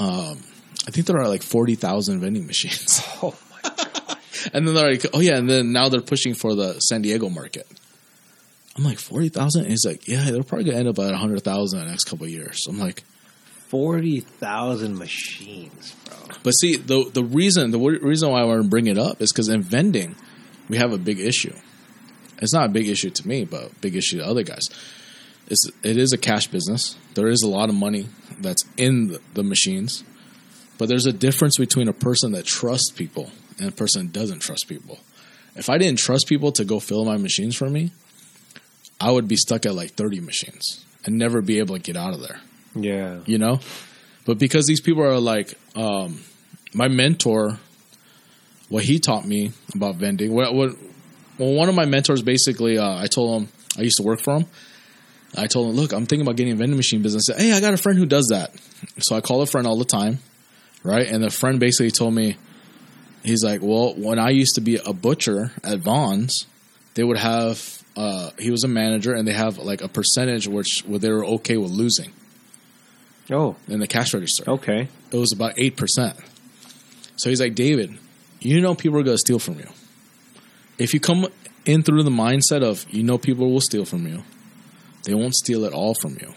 [0.00, 0.42] um,
[0.86, 3.02] I think there are like forty thousand vending machines.
[3.22, 4.18] Oh my god!
[4.54, 7.28] And then they're like, oh yeah, and then now they're pushing for the San Diego
[7.28, 7.66] market.
[8.76, 9.66] I'm like forty thousand.
[9.66, 12.26] He's like, yeah, they're probably gonna end up at hundred thousand in the next couple
[12.26, 12.66] of years.
[12.68, 13.02] I'm like,
[13.68, 16.16] Forty thousand machines, bro.
[16.42, 19.30] but see, the the reason the reason why I want to bring it up is
[19.32, 20.14] because in vending,
[20.68, 21.52] we have a big issue.
[22.40, 24.70] It's not a big issue to me, but a big issue to other guys.
[25.48, 26.96] It's it is a cash business.
[27.14, 28.06] There is a lot of money
[28.40, 30.02] that's in the, the machines,
[30.78, 34.38] but there's a difference between a person that trusts people and a person that doesn't
[34.38, 35.00] trust people.
[35.56, 37.90] If I didn't trust people to go fill my machines for me,
[39.00, 42.14] I would be stuck at like 30 machines and never be able to get out
[42.14, 42.40] of there.
[42.74, 43.20] Yeah.
[43.26, 43.60] you know?
[44.24, 46.20] But because these people are like um,
[46.74, 47.58] my mentor
[48.68, 50.76] what he taught me about vending what, what
[51.38, 54.36] well one of my mentors basically uh, i told him i used to work for
[54.36, 54.46] him.
[55.36, 57.26] I told him look i'm thinking about getting a vending machine business.
[57.26, 58.52] Said, hey i got a friend who does that.
[58.98, 60.18] So i call a friend all the time
[60.88, 62.36] right and the friend basically told me
[63.22, 66.46] he's like well when i used to be a butcher at Vons
[66.94, 70.84] they would have uh, he was a manager and they have like a percentage which
[70.86, 72.12] where they were okay with losing
[73.30, 74.88] Oh, in the cash register okay.
[75.12, 76.16] it was about 8%.
[77.16, 77.98] So he's like, David,
[78.40, 79.68] you know people are going to steal from you.
[80.78, 81.26] If you come
[81.66, 84.22] in through the mindset of, you know people will steal from you,
[85.04, 86.32] they won't steal it all from you.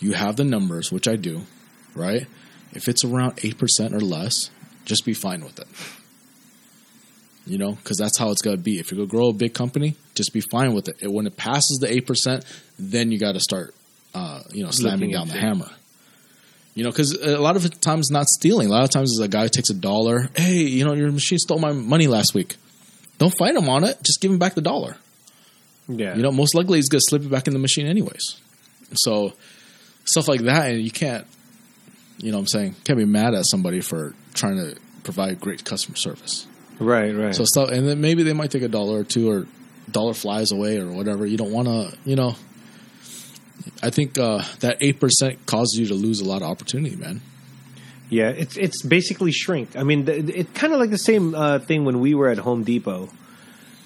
[0.00, 1.42] You have the numbers, which I do,
[1.94, 2.26] right?
[2.72, 4.50] If it's around 8% or less,
[4.84, 5.66] just be fine with it.
[7.46, 8.78] You know, because that's how it's going to be.
[8.78, 11.10] If you're going to grow a big company, just be fine with it.
[11.10, 12.44] When it passes the 8%,
[12.78, 13.74] then you got to start
[14.14, 15.70] uh, you know, slamming Looking down the hammer.
[16.74, 18.68] You know, because a lot of the times not stealing.
[18.68, 20.30] A lot of times, is a guy takes a dollar.
[20.36, 22.56] Hey, you know, your machine stole my money last week.
[23.18, 24.02] Don't fight him on it.
[24.02, 24.96] Just give him back the dollar.
[25.88, 26.14] Yeah.
[26.14, 28.40] You know, most likely he's going to slip it back in the machine anyways.
[28.94, 29.32] So
[30.04, 31.26] stuff like that, and you can't,
[32.20, 35.64] you know, what I'm saying, can't be mad at somebody for trying to provide great
[35.64, 36.46] customer service.
[36.78, 37.34] right, right.
[37.34, 39.46] So stuff, and then maybe they might take a dollar or two, or
[39.90, 41.26] dollar flies away, or whatever.
[41.26, 42.36] You don't want to, you know.
[43.82, 47.20] I think uh, that eight percent causes you to lose a lot of opportunity, man.
[48.08, 49.76] Yeah, it's it's basically shrink.
[49.76, 52.64] I mean, it's kind of like the same uh, thing when we were at Home
[52.64, 53.08] Depot.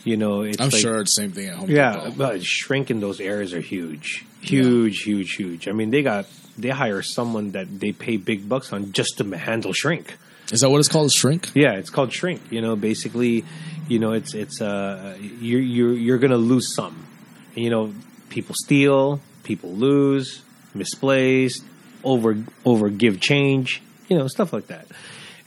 [0.04, 1.70] You know, it's I'm like, sure it's the same thing at home.
[1.70, 2.08] Yeah, Depot.
[2.08, 5.68] Yeah, but shrink in those areas are huge, huge, huge, huge.
[5.68, 9.24] I mean, they got they hire someone that they pay big bucks on just to
[9.36, 10.16] handle shrink.
[10.52, 11.12] is that what it's called?
[11.12, 11.50] Shrink?
[11.54, 12.40] Yeah, it's called shrink.
[12.50, 13.44] You know, basically,
[13.88, 17.06] you know, it's it's uh you're you're you're gonna lose some.
[17.54, 17.94] You know,
[18.28, 20.42] people steal, people lose,
[20.74, 21.64] misplaced,
[22.02, 24.86] over over give change, you know, stuff like that.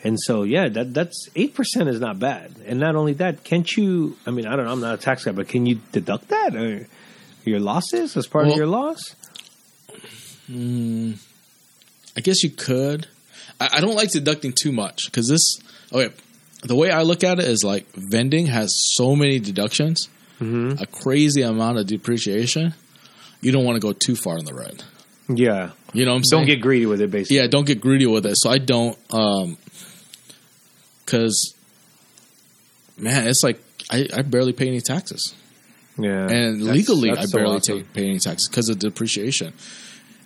[0.03, 2.55] And so, yeah, that that's eight percent is not bad.
[2.65, 4.15] And not only that, can't you?
[4.25, 4.71] I mean, I don't know.
[4.71, 6.87] I'm not a tax guy, but can you deduct that or
[7.43, 9.15] your losses as part of your loss?
[10.49, 13.07] I guess you could.
[13.59, 15.59] I, I don't like deducting too much because this.
[15.93, 16.13] Okay,
[16.63, 20.09] the way I look at it is like vending has so many deductions,
[20.41, 22.73] a crazy amount of depreciation.
[23.41, 24.83] You don't want to go too far in the red.
[25.29, 26.41] Yeah, You know what I'm saying?
[26.43, 27.11] don't get greedy with it.
[27.11, 28.37] Basically, yeah, don't get greedy with it.
[28.37, 29.57] So I don't, um,
[31.05, 31.53] because
[32.97, 33.59] man, it's like
[33.91, 35.33] I, I barely pay any taxes,
[35.97, 36.27] yeah.
[36.29, 39.53] and That's- legally that's I barely take, pay any taxes because of depreciation.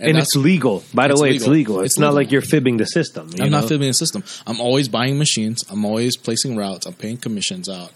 [0.02, 0.84] And, that's- it's legal.
[0.94, 1.54] By the It's way, it's legal.
[1.76, 1.80] legal.
[1.82, 3.30] It's, It's not like you're fibbing the system.
[3.40, 3.60] I'm know?
[3.60, 4.24] not fibbing the system.
[4.48, 5.64] I'm always buying machines.
[5.70, 6.86] I'm always placing routes.
[6.86, 7.92] I'm paying commissions out.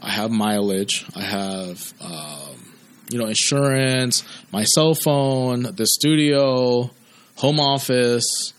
[0.00, 1.04] I have mileage.
[1.16, 2.72] I have, um,
[3.10, 6.90] you know, insurance, my cell phone, the studio,
[7.36, 8.52] home office,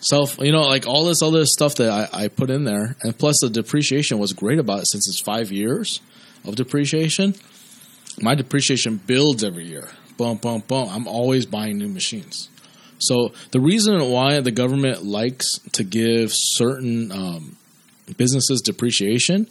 [0.00, 2.96] self, you know, like all this other stuff that I, I put in there.
[3.02, 6.00] And plus the depreciation was great about it since it's five years
[6.44, 7.34] of depreciation.
[8.20, 9.88] My depreciation builds every year.
[10.18, 10.88] Boom, boom, boom.
[10.90, 12.50] I'm always buying new machines.
[12.98, 17.56] So the reason why the government likes to give certain um,
[18.16, 19.46] businesses depreciation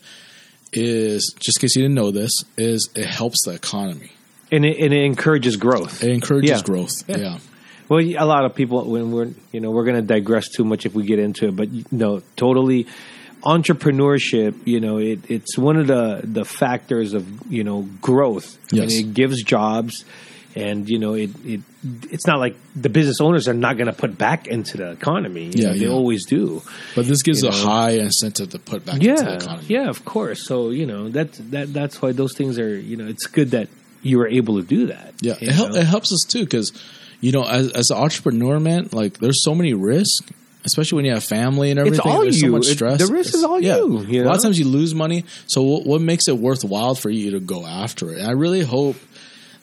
[0.74, 4.12] is just in case you didn't know this is it helps the economy.
[4.52, 6.04] and it, and it encourages growth.
[6.04, 6.62] It encourages Yeah.
[6.64, 6.92] growth.
[7.08, 7.18] Yeah.
[7.18, 7.38] Yeah.
[7.90, 10.86] Well, a lot of people when we're you know we're going to digress too much
[10.86, 12.86] if we get into it, but no, totally
[13.44, 14.56] entrepreneurship.
[14.68, 18.58] You know, it, it's one of the the factors of you know growth.
[18.74, 18.90] I Yes.
[18.92, 20.04] mean, it gives jobs,
[20.56, 21.62] and you know it it
[22.10, 25.50] it's not like the business owners are not going to put back into the economy.
[25.54, 25.90] Yeah, know, they yeah.
[25.90, 26.62] always do.
[26.96, 27.58] But this gives You a know.
[27.58, 29.66] high incentive to put back into the Yeah, economy.
[29.68, 30.42] yeah, of course.
[30.44, 32.76] So you know that that that's why those things are.
[32.78, 33.70] You know, it's good that
[34.02, 35.14] you were able to do that.
[35.22, 36.72] Yeah, it, hel- it helps us too because
[37.22, 40.22] you know, as as an entrepreneur, man, like there's so many risks,
[40.66, 42.00] especially when you have family and everything.
[42.00, 42.52] It's all there's so you.
[42.52, 45.26] much It- the risk is all you, you a lot of times you lose money.
[45.48, 48.20] So what, what makes it worthwhile for you to go after it?
[48.20, 48.98] And I really hope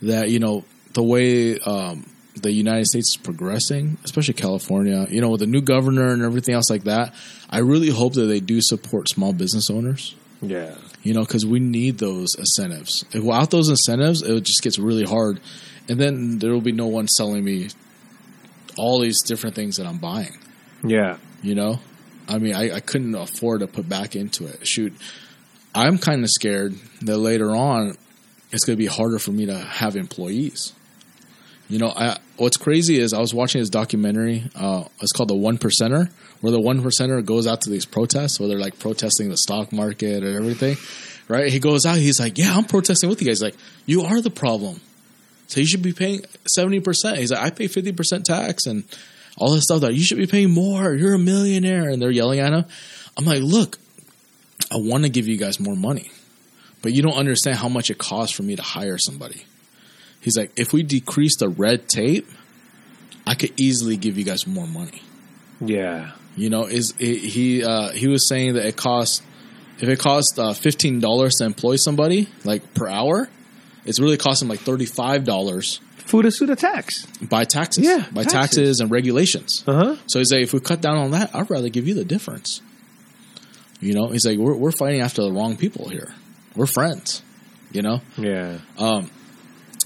[0.03, 5.30] that you know the way um, the United States is progressing, especially California, you know,
[5.30, 7.14] with the new governor and everything else like that.
[7.50, 10.14] I really hope that they do support small business owners
[10.48, 10.74] yeah.
[11.02, 13.04] you know, because we need those incentives.
[13.12, 15.40] If without those incentives, it just gets really hard,
[15.88, 17.68] and then there will be no one selling me
[18.76, 20.37] all these different things that I'm buying.
[20.85, 21.18] Yeah.
[21.42, 21.80] You know,
[22.28, 24.66] I mean, I, I couldn't afford to put back into it.
[24.66, 24.94] Shoot,
[25.74, 27.96] I'm kind of scared that later on
[28.50, 30.72] it's going to be harder for me to have employees.
[31.68, 34.44] You know, I, what's crazy is I was watching this documentary.
[34.55, 38.38] Uh, it's called The One Percenter, where the one percenter goes out to these protests,
[38.38, 40.77] where they're like protesting the stock market and everything.
[41.27, 41.50] Right?
[41.50, 41.96] He goes out.
[41.96, 43.40] He's like, "Yeah, I'm protesting with you guys.
[43.40, 43.55] Like,
[43.87, 44.83] you are the problem.
[45.46, 48.85] So you should be paying seventy percent." He's like, "I pay fifty percent tax and
[49.38, 49.81] all this stuff.
[49.81, 50.92] That you should be paying more.
[50.92, 52.66] You're a millionaire." And they're yelling at him.
[53.16, 53.79] I'm like, "Look,
[54.70, 56.11] I want to give you guys more money,
[56.83, 59.44] but you don't understand how much it costs for me to hire somebody."
[60.24, 62.26] He's like, if we decrease the red tape,
[63.26, 65.02] I could easily give you guys more money.
[65.60, 66.12] Yeah.
[66.37, 69.22] You know, is he uh, he was saying that it costs
[69.78, 73.28] if it costs uh, fifteen dollars to employ somebody like per hour,
[73.84, 77.06] it's really costing like thirty five dollars Food is a tax.
[77.22, 78.32] by taxes, Yeah, by taxes.
[78.32, 79.64] taxes, and regulations.
[79.66, 79.96] Uh huh.
[80.06, 82.60] So he's like, if we cut down on that, I'd rather give you the difference.
[83.80, 86.12] You know, he's like, we're we're fighting after the wrong people here.
[86.56, 87.22] We're friends.
[87.72, 88.58] You know, Yeah.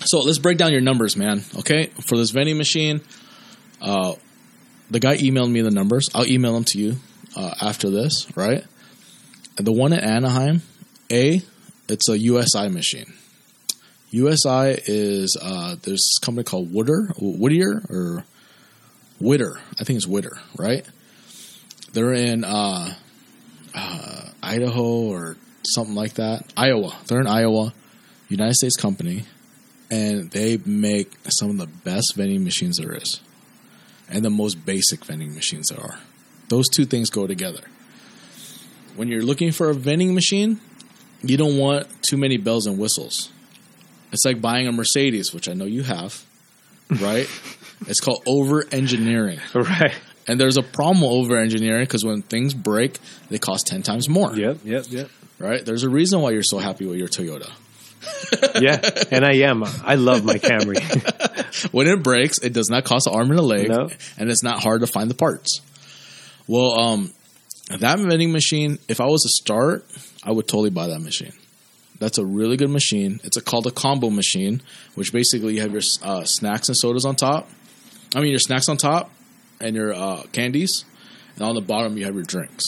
[0.01, 1.43] So let's break down your numbers, man.
[1.59, 3.01] Okay, for this vending machine,
[3.81, 4.15] uh,
[4.91, 6.09] the guy emailed me the numbers.
[6.15, 6.97] I'll email them to you
[7.37, 8.65] uh, after this, right?
[9.57, 10.63] The one at Anaheim,
[11.11, 11.43] A,
[11.89, 13.13] it's a USI machine.
[14.11, 18.25] USI is uh, there's this company called Wooder, Whittier, or
[19.21, 19.61] Witter.
[19.79, 20.87] I think it's Witter, right?
[21.93, 22.95] They're in uh,
[23.75, 26.45] uh, Idaho or something like that.
[26.57, 26.97] Iowa.
[27.07, 27.75] They're in Iowa,
[28.29, 29.25] United States company,
[29.90, 33.20] and they make some of the best vending machines there is,
[34.09, 35.98] and the most basic vending machines there are.
[36.48, 37.62] Those two things go together.
[38.96, 40.61] When you're looking for a vending machine,
[41.22, 43.31] you don't want too many bells and whistles.
[44.12, 46.24] It's like buying a Mercedes, which I know you have,
[47.01, 47.29] right?
[47.87, 49.40] it's called over engineering.
[49.55, 49.94] Right.
[50.27, 52.98] And there's a problem with over engineering because when things break,
[53.31, 54.35] they cost 10 times more.
[54.35, 54.59] Yep.
[54.64, 54.85] Yep.
[54.88, 55.11] Yep.
[55.38, 55.64] Right?
[55.64, 57.51] There's a reason why you're so happy with your Toyota.
[58.61, 58.79] yeah,
[59.11, 59.65] and I am.
[59.65, 60.79] I love my Camry.
[61.73, 63.89] when it breaks, it does not cost an arm and a leg, No.
[64.17, 65.61] and it's not hard to find the parts.
[66.47, 67.13] Well, um,
[67.79, 69.85] that vending machine, if I was to start,
[70.23, 71.33] I would totally buy that machine.
[71.99, 73.19] That's a really good machine.
[73.25, 74.63] It's a, called a combo machine,
[74.95, 77.49] which basically you have your uh, snacks and sodas on top.
[78.15, 79.11] I mean, your snacks on top
[79.61, 80.85] and your uh, candies,
[81.35, 82.65] and on the bottom you have your drinks.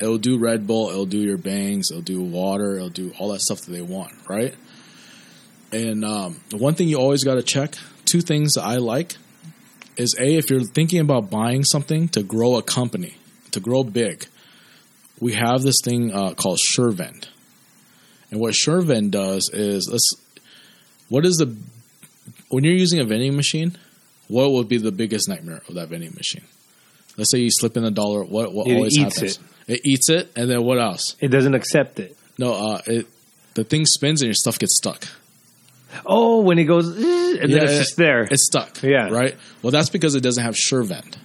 [0.00, 3.40] It'll do Red Bull, it'll do your bangs, it'll do water, it'll do all that
[3.40, 4.54] stuff that they want, right?
[5.72, 9.16] And um, the one thing you always got to check, two things that I like,
[9.96, 13.16] is A, if you're thinking about buying something to grow a company,
[13.50, 14.26] to grow big,
[15.20, 17.26] we have this thing uh, called SureVend.
[18.30, 20.14] And what SureVend does is let's
[21.08, 21.56] what is the
[22.50, 23.76] when you're using a vending machine,
[24.28, 26.44] what would be the biggest nightmare of that vending machine?
[27.16, 28.22] Let's say you slip in a dollar.
[28.24, 29.36] What what It always happens?
[29.36, 29.38] It.
[29.68, 31.14] Eats it, and then what else?
[31.20, 32.16] It doesn't accept it.
[32.38, 33.06] No, uh, it
[33.54, 35.04] the thing spins and your stuff gets stuck.
[36.06, 38.22] Oh, when it goes, and then it's it- just there.
[38.30, 38.82] It's stuck.
[38.82, 39.08] Yeah.
[39.08, 39.36] Right.
[39.62, 41.16] Well, that's because it doesn't have SureVend.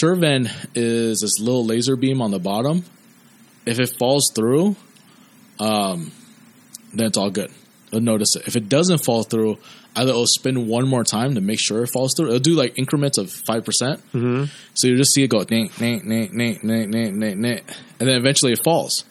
[0.00, 2.84] SureVend is this little laser beam on the bottom.
[3.66, 4.76] If it falls through,
[5.58, 6.12] um,
[6.94, 7.50] then it's all good.
[7.88, 8.46] It'll notice it.
[8.46, 9.58] If it doesn't fall through,
[9.96, 12.26] either it'll spin one more time to make sure it falls through.
[12.28, 14.00] It'll do like increments of five percent.
[14.12, 14.44] Mm-hmm.
[14.74, 17.60] So you just see it go ning ning ning ning ning ning ning,
[17.98, 19.04] and then eventually it falls.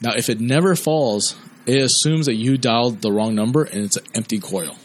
[0.00, 1.34] Now, if it never falls,
[1.66, 4.76] it assumes that you dialed the wrong number and it's an empty coil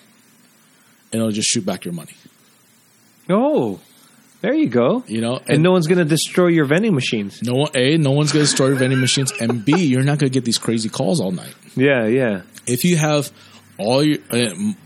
[1.12, 2.14] and it'll just shoot back your money.
[3.30, 3.80] oh,
[4.42, 5.04] there you go.
[5.08, 7.44] You know, And no one's going to destroy your vending machines.
[7.44, 10.18] no one, a, no one's going to destroy your vending machines, and b, you're not
[10.18, 11.54] going to get these crazy calls all night.
[11.76, 12.42] Yeah, yeah.
[12.66, 13.32] If you have
[13.82, 14.20] all your,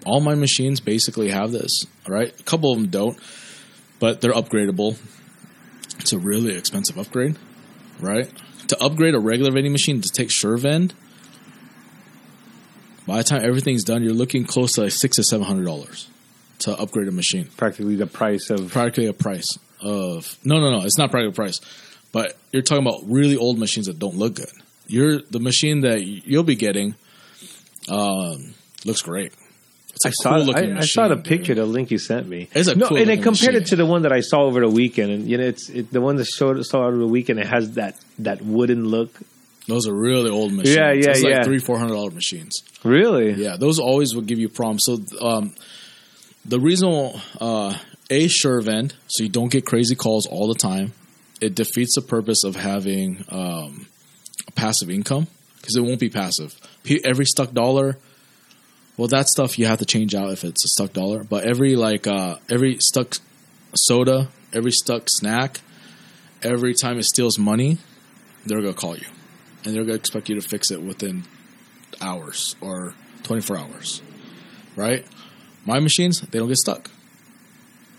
[0.05, 2.38] all my machines basically have this, all right?
[2.39, 3.17] A couple of them don't,
[3.99, 4.97] but they're upgradable.
[5.99, 7.38] It's a really expensive upgrade,
[7.99, 8.31] right?
[8.67, 10.91] To upgrade a regular vending machine to take SureVend,
[13.08, 16.08] by the time everything's done, you're looking close to like six to seven hundred dollars
[16.60, 17.49] to upgrade a machine.
[17.58, 18.71] Practically the price of.
[18.71, 21.60] practically a price of no no no it's not practically a price
[22.12, 24.51] but you're talking about really old machines that don't look good
[24.88, 26.95] you're the machine that you'll be getting
[27.89, 28.53] um,
[28.86, 29.34] looks great
[29.93, 31.63] it's a I saw, cool I, I saw the machine, picture, dude.
[31.63, 32.50] the link you sent me.
[32.54, 34.41] It's a no, cool and I looking compared it to the one that I saw
[34.41, 37.08] over the weekend, and you know, it's it, the one that showed saw over the
[37.08, 37.39] weekend.
[37.39, 39.17] It has that that wooden look.
[39.69, 41.43] those are really old machines Yeah, yeah, it's like yeah.
[41.43, 43.32] three four hundred dollar machines Really?
[43.41, 45.56] yeah those always will give you problems so um,
[46.43, 47.78] the reason uh,
[48.10, 50.91] a sure vend so you don't get crazy calls all the time
[51.41, 53.88] it defeats the purpose of having um,
[54.48, 55.26] a passive income
[55.62, 56.54] because it won't be passive
[57.06, 57.98] every stuck dollar
[58.97, 61.75] well that stuff you have to change out if it's a stuck dollar but every
[61.75, 63.17] like uh, every stuck
[63.75, 65.62] soda every stuck snack
[66.41, 67.77] every time it steals money
[68.45, 69.08] they're gonna call you.
[69.63, 71.23] And they're gonna expect you to fix it within
[72.01, 74.01] hours or 24 hours
[74.75, 75.05] right?
[75.65, 76.91] My machines they don't get stuck.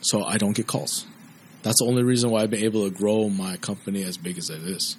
[0.03, 1.07] So i don't get calls.
[1.63, 4.51] That's the only reason why i've been able to grow my company as big as
[4.51, 4.97] it is.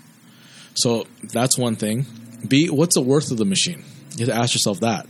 [0.74, 2.06] So that's one thing.
[2.46, 3.84] B what's the worth of the machine?
[4.18, 5.06] You have to ask yourself that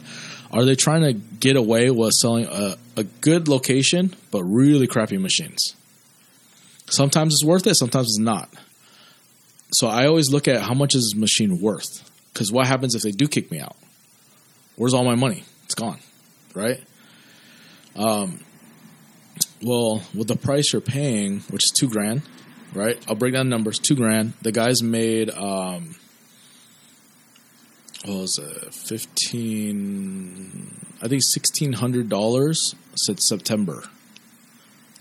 [0.52, 5.18] are they trying to get away with selling a, a good location but really crappy
[5.18, 5.76] machines?
[6.90, 8.50] Sometimes it's worth it sometimes it's not.
[9.74, 12.10] So i always look at how much is this machine worth?
[12.34, 13.76] Because what happens if they do kick me out?
[14.76, 15.44] Where's all my money?
[15.66, 16.00] It's gone
[16.58, 16.82] right?
[17.96, 18.40] Um,
[19.62, 22.24] well with the price you're paying which is two grand
[22.74, 23.02] right?
[23.08, 24.34] I'll break down numbers two grand.
[24.42, 25.96] The guys made um,
[28.06, 33.84] what was it 15 i think $1600 since september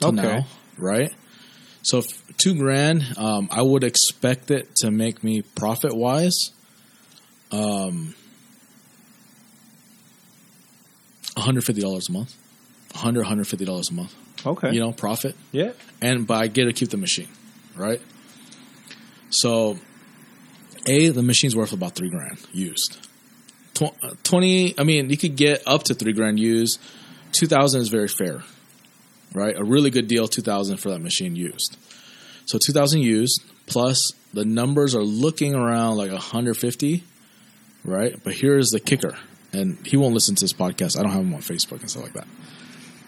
[0.02, 0.12] Okay.
[0.12, 0.46] now
[0.78, 1.12] right
[1.82, 6.50] so if two grand um, i would expect it to make me profit wise
[7.52, 8.14] um,
[11.36, 12.34] $150 a month
[12.92, 14.72] 100 $150 a month Okay.
[14.72, 15.72] you know profit Yeah.
[16.00, 17.28] and but I get to keep the machine,
[17.74, 18.00] right?
[19.30, 19.78] So,
[20.86, 22.98] a the machine's worth about three grand used.
[23.74, 24.78] Tw- uh, Twenty.
[24.78, 26.80] I mean, you could get up to three grand used.
[27.32, 28.42] Two thousand is very fair,
[29.34, 29.56] right?
[29.56, 30.28] A really good deal.
[30.28, 31.76] Two thousand for that machine used.
[32.46, 37.04] So two thousand used plus the numbers are looking around like hundred fifty,
[37.84, 38.14] right?
[38.22, 39.16] But here's the kicker,
[39.52, 40.98] and he won't listen to this podcast.
[40.98, 42.28] I don't have him on Facebook and stuff like that.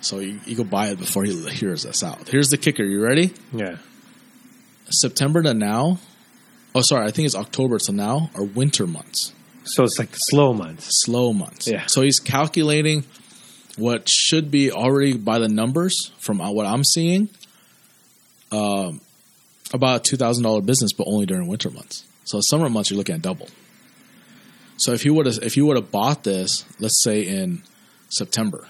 [0.01, 2.29] So you, you go buy it before he hears us out.
[2.29, 2.85] Here's the kicker.
[2.85, 3.33] You ready?
[3.53, 3.79] Yeah.
[4.91, 5.99] September to now.
[6.79, 7.07] Oh, sorry.
[7.07, 9.33] I think it's October to now are winter months,
[9.65, 10.87] So it's like the slow months.
[11.05, 11.67] slow months.
[11.67, 11.87] Yeah.
[11.87, 13.03] So he's calculating
[13.77, 17.31] what should be already by the numbers from what I'm seeing,
[18.53, 19.01] um,
[19.73, 22.05] about a two thousand dollar business, but only during winter months.
[22.25, 23.49] So summer months you're looking at double.
[24.77, 27.63] So if you would have if you would have bought this, let's say in
[28.09, 28.69] September,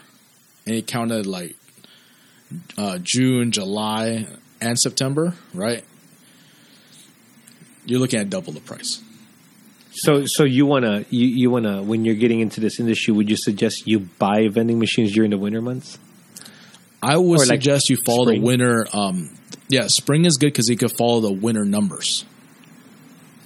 [0.64, 1.56] and he counted like
[2.78, 4.26] uh, June, July,
[4.62, 5.84] and September, right?
[7.88, 9.00] You're looking at double the price.
[9.92, 13.36] So so you wanna you, you wanna when you're getting into this industry, would you
[13.36, 15.98] suggest you buy vending machines during the winter months?
[17.02, 18.40] I would Or, like, suggest you follow spring.
[18.40, 18.86] the winter.
[18.92, 19.30] Um,
[19.68, 22.24] yeah, spring is good because you can follow the winter numbers.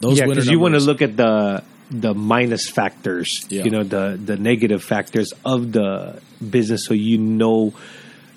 [0.01, 3.65] Those yeah, winter because you want to look at the the minus factors, Yeah.
[3.65, 6.21] you know, the the negative factors of the
[6.51, 7.73] business, so you know,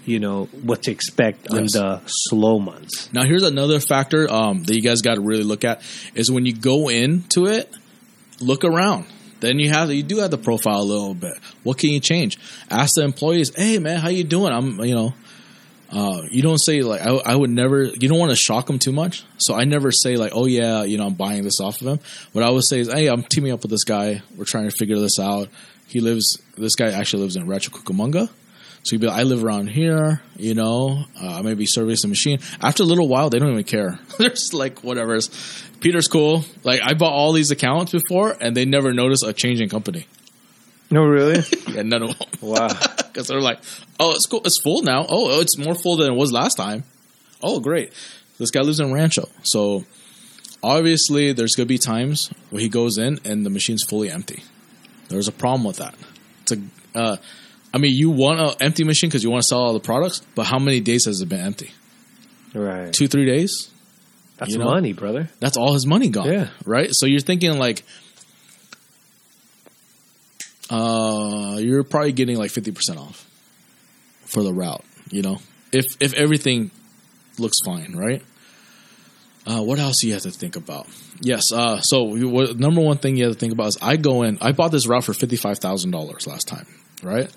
[0.06, 1.74] you know what to expect on Yes.
[1.74, 3.10] the slow months.
[3.14, 5.82] Now, here's another factor um, that you guys got to really look at
[6.14, 7.72] is when you go into it,
[8.40, 9.06] look around.
[9.42, 11.34] Then you have you do have to profile a little bit.
[11.64, 12.40] What can you change?
[12.70, 15.14] Ask the employees, "Hey, man, how you doing?" I'm, you know,
[15.92, 17.84] uh, you don't say like I, I would never.
[17.84, 20.84] You don't want to shock them too much, so I never say like, "Oh yeah,
[20.84, 22.00] you know, I'm buying this off of him."
[22.32, 24.22] What I would say is, "Hey, I'm teaming up with this guy.
[24.36, 25.50] We're trying to figure this out.
[25.88, 26.40] He lives.
[26.58, 28.30] This guy actually lives in Rancho Cucamonga."
[28.86, 32.08] So you'd be like, I live around here, you know, uh, I may be servicing
[32.08, 32.38] a machine.
[32.62, 33.98] After a little while, they don't even care.
[34.20, 35.18] They're just like, whatever.
[35.80, 36.46] Peter's cool.
[36.64, 40.06] Like, I bought all these accounts before, and they never noticed a change in company.
[40.92, 41.44] No, really?
[41.70, 42.28] yeah, none of them.
[42.42, 42.68] wow.
[42.98, 43.58] Because they're like,
[44.00, 44.42] oh, it's cool.
[44.46, 45.04] It's full now.
[45.10, 46.84] Oh, it's more full than it was last time.
[47.42, 47.92] Oh, great.
[48.38, 49.28] This guy lives in Rancho.
[49.42, 49.84] So
[50.62, 54.44] obviously, there's going to be times where he goes in and the machine's fully empty.
[55.10, 55.96] There's a problem with that.
[56.44, 56.58] It's a,
[56.94, 57.18] uh,
[57.76, 60.22] I mean, you want an empty machine because you want to sell all the products,
[60.34, 61.72] but how many days has it been empty?
[62.54, 62.94] Right.
[62.94, 63.70] Two, three days?
[64.38, 64.66] That's you know?
[64.66, 65.30] money, brother.
[65.42, 66.32] That's all his money gone.
[66.32, 66.48] Yeah.
[66.66, 66.88] Right?
[66.92, 67.84] So you're thinking like,
[70.70, 73.30] uh, you're probably getting like 50% off
[74.24, 75.40] for the route, you know,
[75.74, 76.72] if, if everything
[77.38, 78.24] looks fine, right?
[79.46, 80.88] Uh, what else do you have to think about?
[81.20, 81.52] Yes.
[81.52, 84.24] Uh, so you, what, number one thing you have to think about is I go
[84.24, 86.68] in, I bought this route for $55,000 last time,
[87.04, 87.30] right?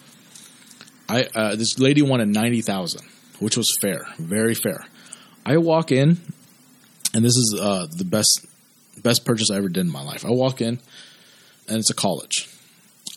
[1.08, 3.00] I, uh, this lady wanted 90,000,
[3.38, 4.84] which was fair, very fair.
[5.46, 6.18] I walk in
[7.14, 8.46] and this is uh, the best
[9.02, 10.24] best purchase I ever did in my life.
[10.24, 10.78] I walk in,
[11.68, 12.48] and it's a college.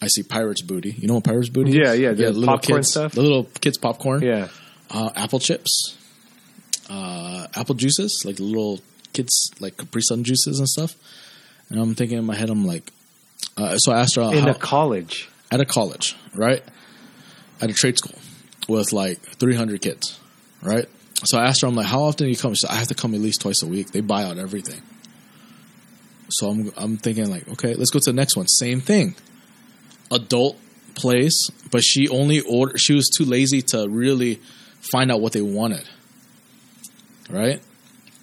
[0.02, 0.92] I see Pirates Booty.
[0.98, 1.72] You know what Pirates Booty?
[1.72, 2.00] Yeah, is?
[2.00, 3.14] yeah, the little popcorn kids, stuff.
[3.14, 4.22] The little kids popcorn.
[4.22, 4.48] Yeah.
[4.90, 5.98] Uh, apple chips,
[6.90, 8.80] uh, apple juices, like little
[9.14, 10.96] kids like Capri Sun juices and stuff.
[11.70, 12.92] And I'm thinking in my head, I'm like,
[13.56, 15.30] uh, so I asked her In how, a college.
[15.50, 16.62] at a college, right?
[17.62, 18.18] At a trade school
[18.68, 20.20] with like 300 kids,
[20.62, 20.88] right?
[21.24, 22.54] So I asked her, I'm like, how often do you come?
[22.56, 23.92] She said, I have to come at least twice a week.
[23.92, 24.82] They buy out everything.
[26.30, 28.48] So I'm I'm thinking like, okay, let's go to the next one.
[28.48, 29.16] Same thing,
[30.12, 30.58] adult
[30.96, 32.80] place, but she only ordered.
[32.80, 34.42] She was too lazy to really
[34.92, 35.84] find out what they wanted,
[37.30, 37.62] right?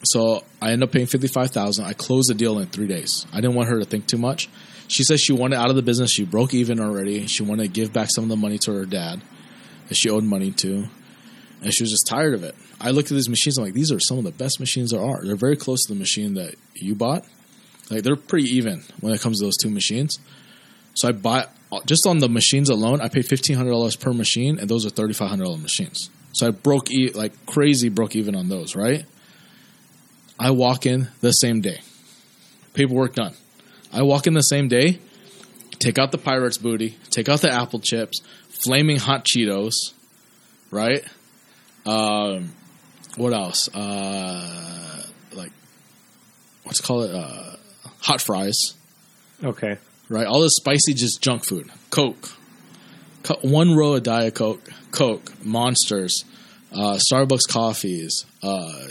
[0.05, 1.84] So I end up paying fifty five thousand.
[1.84, 3.26] I closed the deal in three days.
[3.32, 4.49] I didn't want her to think too much.
[4.89, 6.11] She says she wanted out of the business.
[6.11, 7.26] She broke even already.
[7.26, 9.20] She wanted to give back some of the money to her dad
[9.89, 10.89] that she owed money to,
[11.62, 12.55] and she was just tired of it.
[12.80, 13.59] I looked at these machines.
[13.59, 15.22] I'm like, these are some of the best machines there are.
[15.22, 17.24] They're very close to the machine that you bought.
[17.91, 20.18] Like they're pretty even when it comes to those two machines.
[20.95, 21.51] So I bought
[21.86, 23.01] just on the machines alone.
[23.01, 26.11] I paid fifteen hundred dollars per machine, and those are thirty five hundred dollars machines.
[26.32, 28.74] So I broke e- like crazy, broke even on those.
[28.74, 29.05] Right.
[30.39, 31.80] I walk in the same day,
[32.74, 33.34] paperwork done.
[33.93, 34.99] I walk in the same day,
[35.78, 38.20] take out the pirates booty, take out the apple chips,
[38.64, 39.93] flaming hot Cheetos,
[40.70, 41.03] right?
[41.86, 42.53] Um,
[43.16, 43.68] what else?
[43.74, 45.53] Uh, like
[46.64, 47.24] what's call it called?
[47.24, 47.57] Uh,
[48.01, 48.74] hot fries,
[49.43, 49.78] Okay.
[50.09, 50.26] right?
[50.26, 51.70] All this spicy, just junk food.
[51.91, 52.30] Coke,
[53.22, 56.24] Co- one row of Diet Coke, Coke, Monsters,
[56.72, 58.89] uh, Starbucks coffees, uh,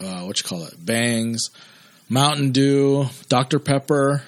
[0.00, 0.74] uh, what you call it?
[0.84, 1.50] Bangs,
[2.08, 4.22] Mountain Dew, Dr Pepper.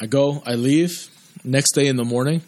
[0.00, 1.08] I go, I leave.
[1.44, 2.42] Next day in the morning,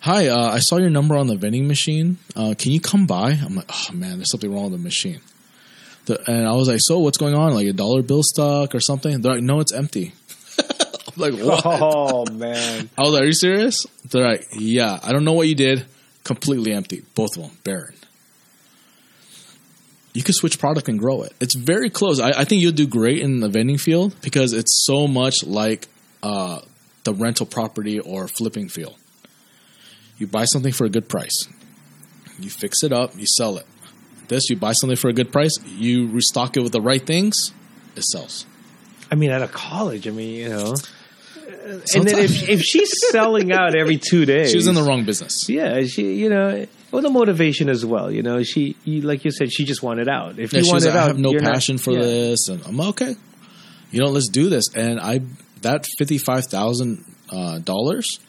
[0.00, 2.18] hi, uh, I saw your number on the vending machine.
[2.34, 3.32] Uh, can you come by?
[3.32, 5.20] I'm like, oh man, there's something wrong with the machine.
[6.06, 7.52] The, and I was like, so what's going on?
[7.52, 9.20] Like a dollar bill stuck or something?
[9.20, 10.12] They're like, no, it's empty.
[10.58, 11.62] I'm like what?
[11.66, 12.88] Oh man.
[12.96, 15.84] I was like, "Are you serious?" They're like, "Yeah." I don't know what you did.
[16.24, 17.94] Completely empty, both of them, barren.
[20.18, 21.32] You could switch product and grow it.
[21.38, 22.18] It's very close.
[22.18, 25.86] I, I think you'll do great in the vending field because it's so much like
[26.24, 26.58] uh,
[27.04, 28.96] the rental property or flipping field.
[30.16, 31.46] You buy something for a good price,
[32.40, 33.66] you fix it up, you sell it.
[34.26, 37.52] This, you buy something for a good price, you restock it with the right things,
[37.94, 38.44] it sells.
[39.12, 40.74] I mean, at a college, I mean, you know.
[41.94, 45.04] And then if if she's selling out every two days, She was in the wrong
[45.04, 45.48] business.
[45.48, 48.10] Yeah, she, you know, well, the motivation as well.
[48.10, 50.38] You know, she, you, like you said, she just wanted out.
[50.38, 52.00] If Yeah, you wanted like, out, I have no you're not- passion for yeah.
[52.00, 53.14] this, and I'm okay.
[53.90, 54.74] You know, let's do this.
[54.74, 55.20] And I
[55.62, 58.20] that fifty five thousand uh, dollars.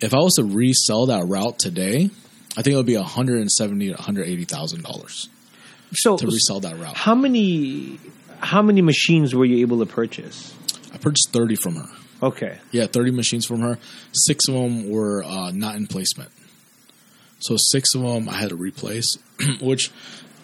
[0.00, 2.10] If I was to resell that route today,
[2.56, 5.28] I think it would be one hundred and seventy, one hundred eighty thousand dollars
[5.92, 6.96] So, to resell that route.
[6.96, 7.98] how many,
[8.38, 10.54] how many machines were you able to purchase?
[10.92, 11.88] I purchased thirty from her.
[12.22, 13.78] Okay, Yeah, thirty machines from her.
[14.12, 16.30] Six of them were uh, not in placement,
[17.38, 19.18] so six of them I had to replace.
[19.60, 19.90] which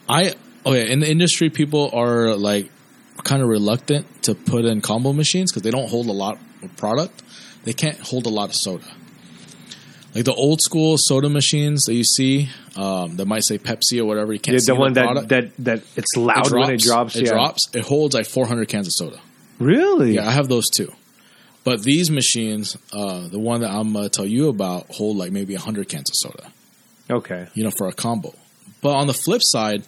[0.08, 0.34] I
[0.64, 2.70] okay in the industry, people are like
[3.22, 6.76] kind of reluctant to put in combo machines because they don't hold a lot of
[6.76, 7.22] product.
[7.64, 8.84] They can't hold a lot of soda.
[10.14, 14.04] Like the old school soda machines that you see um, that might say Pepsi or
[14.04, 15.28] whatever, you can't see the one that, product.
[15.30, 17.16] that that it's loud when it drops.
[17.16, 17.32] It yeah.
[17.32, 17.68] drops.
[17.74, 19.20] It holds like 400 cans of soda.
[19.58, 20.14] Really?
[20.14, 20.92] Yeah, I have those too.
[21.64, 25.32] But these machines, uh, the one that I'm going to tell you about, hold like
[25.32, 26.52] maybe 100 cans of soda,
[27.10, 27.46] Okay.
[27.54, 28.34] you know, for a combo.
[28.80, 29.84] But on the flip side,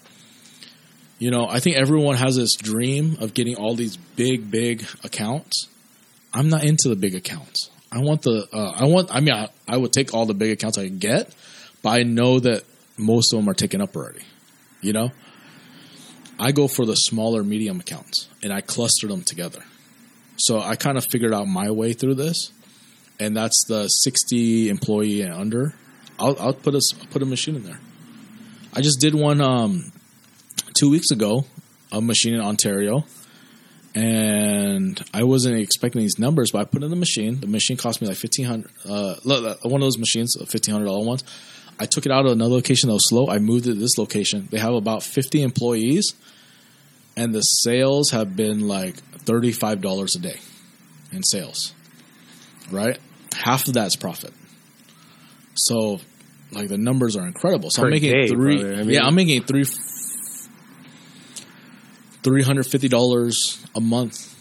[1.19, 5.69] you know, I think everyone has this dream of getting all these big, big accounts.
[6.35, 7.71] I'm not into the big accounts.
[7.91, 10.51] I want the, uh, I want, I mean, I, I would take all the big
[10.51, 11.35] accounts I can get,
[11.83, 12.65] but I know that
[12.99, 14.25] most of them are taken up already,
[14.83, 15.11] you know?
[16.39, 19.63] I go for the smaller, medium accounts and I cluster them together.
[20.37, 22.53] So I kind of figured out my way through this,
[23.19, 25.75] and that's the 60 employee and under.
[26.19, 27.79] I'll, I'll put a put a machine in there.
[28.73, 29.93] I just did one um,
[30.79, 31.45] two weeks ago,
[31.93, 33.05] a machine in Ontario,
[33.95, 37.41] and I wasn't expecting these numbers, but I put in the machine.
[37.41, 38.71] The machine cost me like fifteen hundred.
[38.85, 41.25] Uh, one of those machines, fifteen hundred dollar ones.
[41.79, 43.29] I took it out of another location that was slow.
[43.29, 44.49] I moved it to this location.
[44.51, 46.15] They have about fifty employees,
[47.17, 50.41] and the sales have been like thirty five dollars a day
[51.13, 51.75] in sales.
[52.71, 52.99] Right,
[53.35, 54.33] half of that's profit.
[55.57, 55.99] So,
[56.53, 57.71] like the numbers are incredible.
[57.71, 58.61] So Per I'm making day, three.
[58.61, 59.65] I mean- yeah, I'm making three
[62.23, 64.35] three hundred fifty dollars a month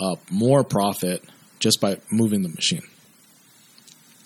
[0.00, 1.24] uh, more profit
[1.58, 2.82] just by moving the machine.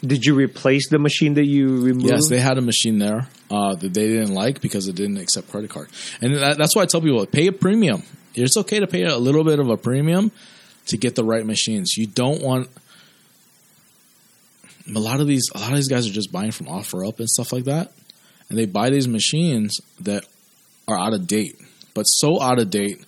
[0.02, 2.08] Did you replace the machine that you removed?
[2.08, 5.50] Yes, they had a machine there uh, that they didn't like because it didn't accept
[5.50, 5.90] credit card,
[6.22, 8.02] and that, that's why I tell people pay a premium.
[8.34, 10.32] It's okay to pay a little bit of a premium
[10.86, 11.96] to get the right machines.
[11.96, 12.68] You don't want
[14.94, 15.48] a lot of these.
[15.54, 17.92] A lot of these guys are just buying from OfferUp and stuff like that,
[18.48, 20.24] and they buy these machines that
[20.88, 21.56] are out of date,
[21.94, 23.04] but so out of date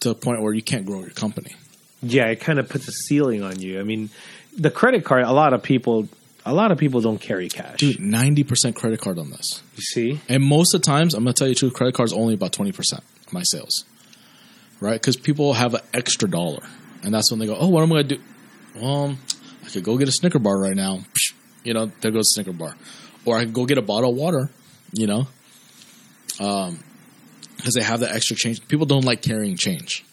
[0.00, 1.54] to a point where you can't grow your company.
[2.02, 3.78] yeah, it kind of puts a ceiling on you.
[3.80, 4.08] I mean,
[4.56, 5.24] the credit card.
[5.24, 6.08] A lot of people,
[6.46, 7.76] a lot of people don't carry cash.
[7.78, 9.62] Dude, ninety percent credit card on this.
[9.76, 11.94] you see, And most of the times, I'm going to tell you the truth, credit
[11.94, 12.74] card's only about 20%
[13.26, 13.84] of my sales.
[14.80, 14.94] Right?
[14.94, 16.62] Because people have an extra dollar.
[17.02, 18.22] And that's when they go, oh, what am I going to do?
[18.80, 19.16] Well,
[19.70, 21.00] I could go get a Snicker bar right now.
[21.62, 22.74] You know, there goes Snicker bar.
[23.24, 24.50] Or I could go get a bottle of water,
[24.92, 25.28] you know,
[26.40, 26.82] um,
[27.56, 28.66] because they have the extra change.
[28.66, 30.04] People don't like carrying change.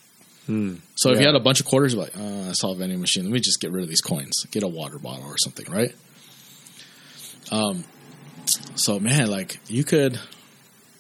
[0.45, 0.75] Hmm.
[0.95, 3.23] So if you had a bunch of quarters, you're like, I saw a vending machine.
[3.23, 4.45] Let me just get rid of these coins.
[4.51, 5.93] Get a water bottle or something, right?
[7.51, 7.83] Um,
[8.75, 10.19] so man, like you could,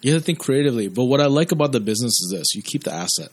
[0.01, 0.87] you have to think creatively.
[0.87, 3.29] But what I like about the business is this: you keep the asset.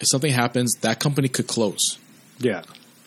[0.00, 1.98] If something happens, that company could close.
[2.38, 2.62] yeah,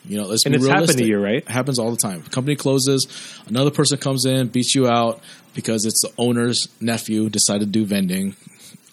[0.07, 0.89] You know, let's and be it's realistic.
[0.89, 1.43] happened to you, right?
[1.43, 2.23] It happens all the time.
[2.23, 3.07] Company closes,
[3.47, 5.21] another person comes in, beats you out
[5.53, 8.35] because it's the owner's nephew decided to do vending.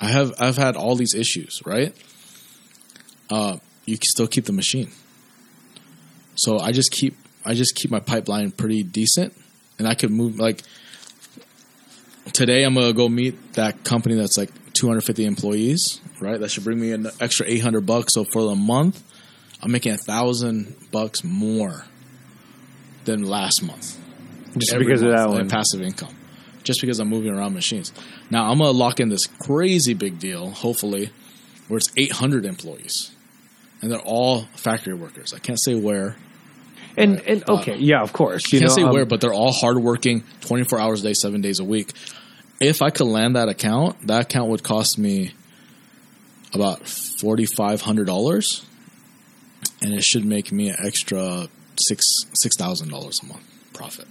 [0.01, 1.95] I have I've had all these issues, right?
[3.31, 4.91] Uh, you can still keep the machine.
[6.35, 9.35] So I just keep I just keep my pipeline pretty decent,
[9.79, 10.62] and I could move like
[12.33, 12.65] today.
[12.65, 16.41] I'm gonna go meet that company that's like 250 employees, right?
[16.41, 18.15] That should bring me an extra 800 bucks.
[18.15, 19.03] So for the month,
[19.63, 21.85] I'm making a thousand bucks more
[23.05, 23.99] than last month.
[24.57, 25.49] Just Every because of that one.
[25.49, 26.15] passive income.
[26.63, 27.93] Just because I'm moving around machines.
[28.31, 31.11] Now I'm gonna lock in this crazy big deal, hopefully,
[31.69, 33.11] where it's 800 employees,
[33.83, 35.35] and they're all factory workers.
[35.35, 36.17] I can't say where.
[36.97, 38.53] And and okay, yeah, of course.
[38.53, 41.41] You can't know, say um, where, but they're all hardworking, 24 hours a day, seven
[41.41, 41.93] days a week.
[42.61, 45.35] If I could land that account, that account would cost me
[46.55, 48.65] about $4,500.
[49.85, 51.47] And it should make me an extra
[51.89, 54.07] six six thousand dollars a month profit.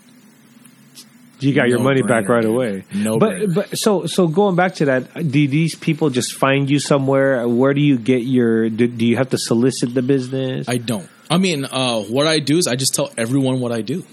[1.40, 2.52] You got your No money back right dude.
[2.52, 2.84] away.
[2.94, 3.54] No but brainer.
[3.56, 7.46] but so so going back to that, do these people just find you somewhere?
[7.48, 8.70] Where do you get your?
[8.70, 10.70] Do, do you have to solicit the business?
[10.70, 11.10] I don't.
[11.30, 14.06] I mean, uh, what I do is I just tell everyone what I do.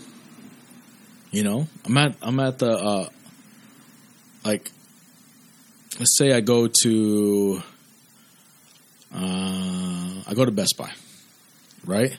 [1.30, 3.08] You know, I'm at I'm at the uh,
[4.44, 4.70] like,
[6.00, 7.62] let's say I go to,
[9.14, 10.90] uh, I go to Best Buy,
[11.84, 12.16] right?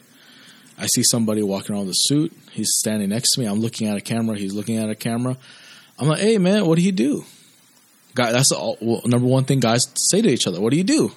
[0.77, 2.33] I see somebody walking around with a suit.
[2.51, 3.45] He's standing next to me.
[3.45, 4.37] I'm looking at a camera.
[4.37, 5.37] He's looking at a camera.
[5.99, 7.25] I'm like, hey man, what do you do?
[8.15, 10.59] Guy, that's the well, number one thing guys say to each other.
[10.59, 11.11] What do you do?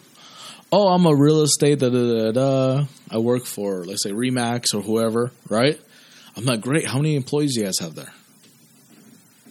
[0.75, 2.85] oh, I'm a real estate, da da da da.
[3.11, 5.81] I work for, let's say, Remax or whoever, right?
[6.37, 6.85] I'm like, great.
[6.85, 8.13] How many employees do you guys have there?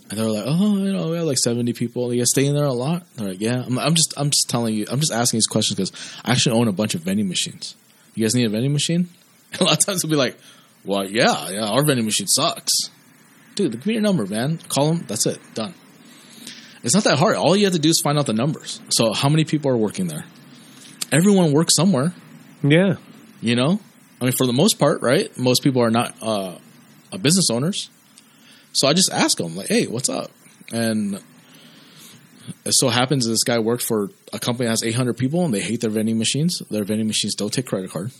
[0.09, 2.13] And they're like, oh, you know, we have like 70 people.
[2.13, 3.03] You guys staying there a lot?
[3.15, 3.63] They're like, yeah.
[3.65, 6.59] I'm, I'm just, I'm just telling you, I'm just asking these questions because I actually
[6.59, 7.75] own a bunch of vending machines.
[8.15, 9.09] You guys need a vending machine?
[9.59, 10.37] a lot of times they'll be like,
[10.83, 12.71] well, yeah, yeah, our vending machine sucks.
[13.55, 14.57] Dude, give me your number, man.
[14.67, 15.05] Call them.
[15.07, 15.39] That's it.
[15.53, 15.73] Done.
[16.83, 17.35] It's not that hard.
[17.35, 18.81] All you have to do is find out the numbers.
[18.89, 20.25] So, how many people are working there?
[21.11, 22.13] Everyone works somewhere.
[22.63, 22.95] yeah.
[23.41, 23.79] You know,
[24.21, 25.37] I mean, for the most part, right?
[25.37, 26.57] Most people are not uh,
[27.11, 27.89] uh, business owners,
[28.71, 30.31] so I just ask them, like, "Hey, what's up?"
[30.71, 31.21] And
[32.65, 35.61] it so happens this guy worked for a company that has 800 people, and they
[35.61, 36.61] hate their vending machines.
[36.69, 38.11] Their vending machines don't take credit card.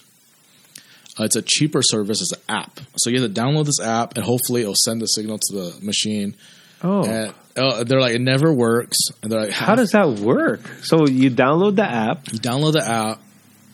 [1.20, 2.22] Uh, it's a cheaper service.
[2.22, 5.06] It's an app, so you have to download this app, and hopefully, it'll send the
[5.06, 6.36] signal to the machine.
[6.82, 10.62] Oh, And uh, they're like, "It never works." And they're like, how does that work?
[10.82, 12.32] So you download the app.
[12.34, 13.22] You download the app,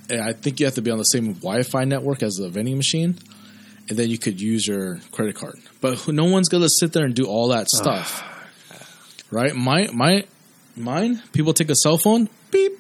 [0.10, 2.76] and I think you have to be on the same Wi-Fi network as the vending
[2.76, 3.18] machine,
[3.88, 5.56] and then you could use your credit card.
[5.80, 8.22] But no one's gonna sit there and do all that stuff,
[9.32, 9.56] right?
[9.56, 10.26] My my
[10.80, 11.22] mine.
[11.34, 12.80] People take a cell phone, beep,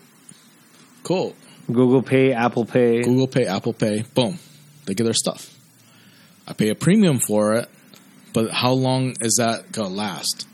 [1.03, 1.35] cool.
[1.67, 3.03] Google Pay, Apple Pay.
[3.03, 4.39] Google Pay, Apple Pay, boom,
[4.85, 5.55] they get their stuff.
[6.47, 7.69] I pay a premium for it,
[8.33, 10.47] but how long is that gonna last?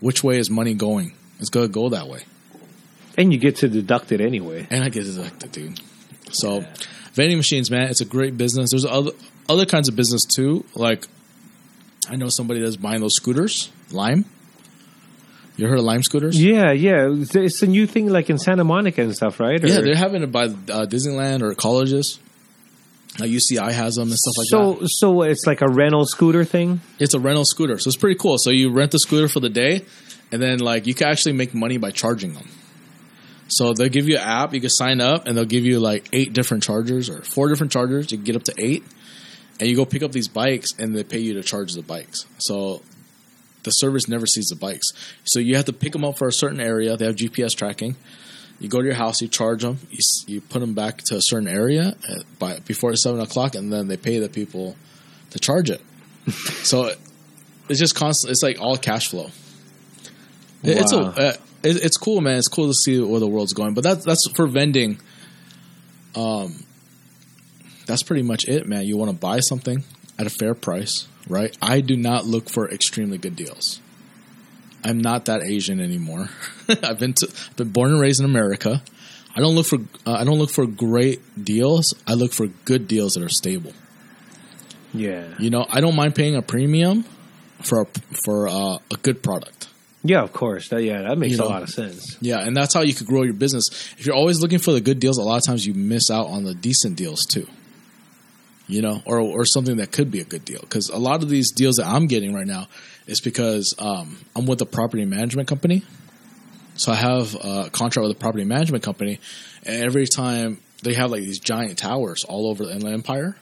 [0.00, 1.14] Which way is money going?
[1.40, 2.24] It's gonna go that way.
[3.18, 4.66] And you get to deduct it anyway.
[4.70, 5.80] and I get deducted, dude.
[6.30, 6.64] So,
[7.12, 8.70] vending machines, man, it's a great business.
[8.70, 9.10] There's other
[9.48, 10.64] other kinds of business too.
[10.74, 11.06] Like,
[12.08, 14.24] I know somebody that's buying those scooters, Lime.
[15.56, 16.42] You heard of Lime scooters?
[16.42, 17.10] Yeah, yeah.
[17.12, 19.62] It's- a new thing like in Santa Monica and stuff, right?
[19.62, 22.18] Or- Yeah, they're having it by uh, Disneyland or colleges.
[23.20, 24.88] Uh, UCI has them and stuff like so that.
[24.88, 26.80] so it's like a rental scooter thing.
[26.98, 28.38] It's a rental scooter, so it's pretty cool.
[28.38, 29.82] So you rent the scooter for the day,
[30.32, 32.48] and then like you can actually make money by charging them.
[33.48, 36.08] So they'll give you an app, you can sign up, and they'll give you like
[36.14, 38.10] eight different chargers or four different chargers.
[38.10, 38.82] You can get up to eight,
[39.60, 42.24] and you go pick up these bikes, and they pay you to charge the bikes.
[42.38, 42.80] So
[43.64, 44.88] the service never sees the bikes.
[45.24, 46.96] So you have to pick them up for a certain area.
[46.96, 47.96] They have GPS tracking.
[48.60, 51.20] You go to your house, you charge them, you, you put them back to a
[51.20, 54.76] certain area uh, by before seven o'clock, and then they pay the people
[55.30, 55.80] to charge it.
[56.62, 56.92] so
[57.68, 58.30] it's just constant.
[58.30, 59.30] It's like all cash flow.
[60.62, 61.34] It- It's a, uh,
[61.64, 62.36] it, it's cool, man.
[62.36, 63.74] It's cool to see where the world's going.
[63.74, 65.00] But that's that's for vending.
[66.14, 66.64] Um,
[67.86, 68.84] that's pretty much it, man.
[68.84, 69.82] You want to buy something
[70.18, 71.56] at a fair price, right?
[71.60, 73.80] I do not look for extremely good deals.
[74.84, 76.28] I'm not that Asian anymore.
[76.68, 78.82] I've been to, been born and raised in America.
[79.34, 81.94] I don't look for uh, I don't look for great deals.
[82.06, 83.72] I look for good deals that are stable.
[84.92, 85.34] Yeah.
[85.38, 87.04] You know, I don't mind paying a premium
[87.62, 87.86] for a,
[88.24, 89.68] for uh, a good product.
[90.04, 90.68] Yeah, of course.
[90.68, 91.46] That, yeah, that makes You know.
[91.46, 92.18] a lot of sense.
[92.20, 93.68] Yeah, and that's how you could grow your business.
[93.96, 96.26] If you're always looking for the good deals, a lot of times you miss out
[96.26, 97.46] on the decent deals too.
[98.68, 100.60] You know, or or something that could be a good deal.
[100.60, 102.68] Because a lot of these deals that I'm getting right now
[103.06, 105.82] is because um, I'm with a property management company.
[106.76, 109.20] So I have a contract with a property management company,
[109.64, 113.36] and every time they have like these giant towers all over the Inland Empire,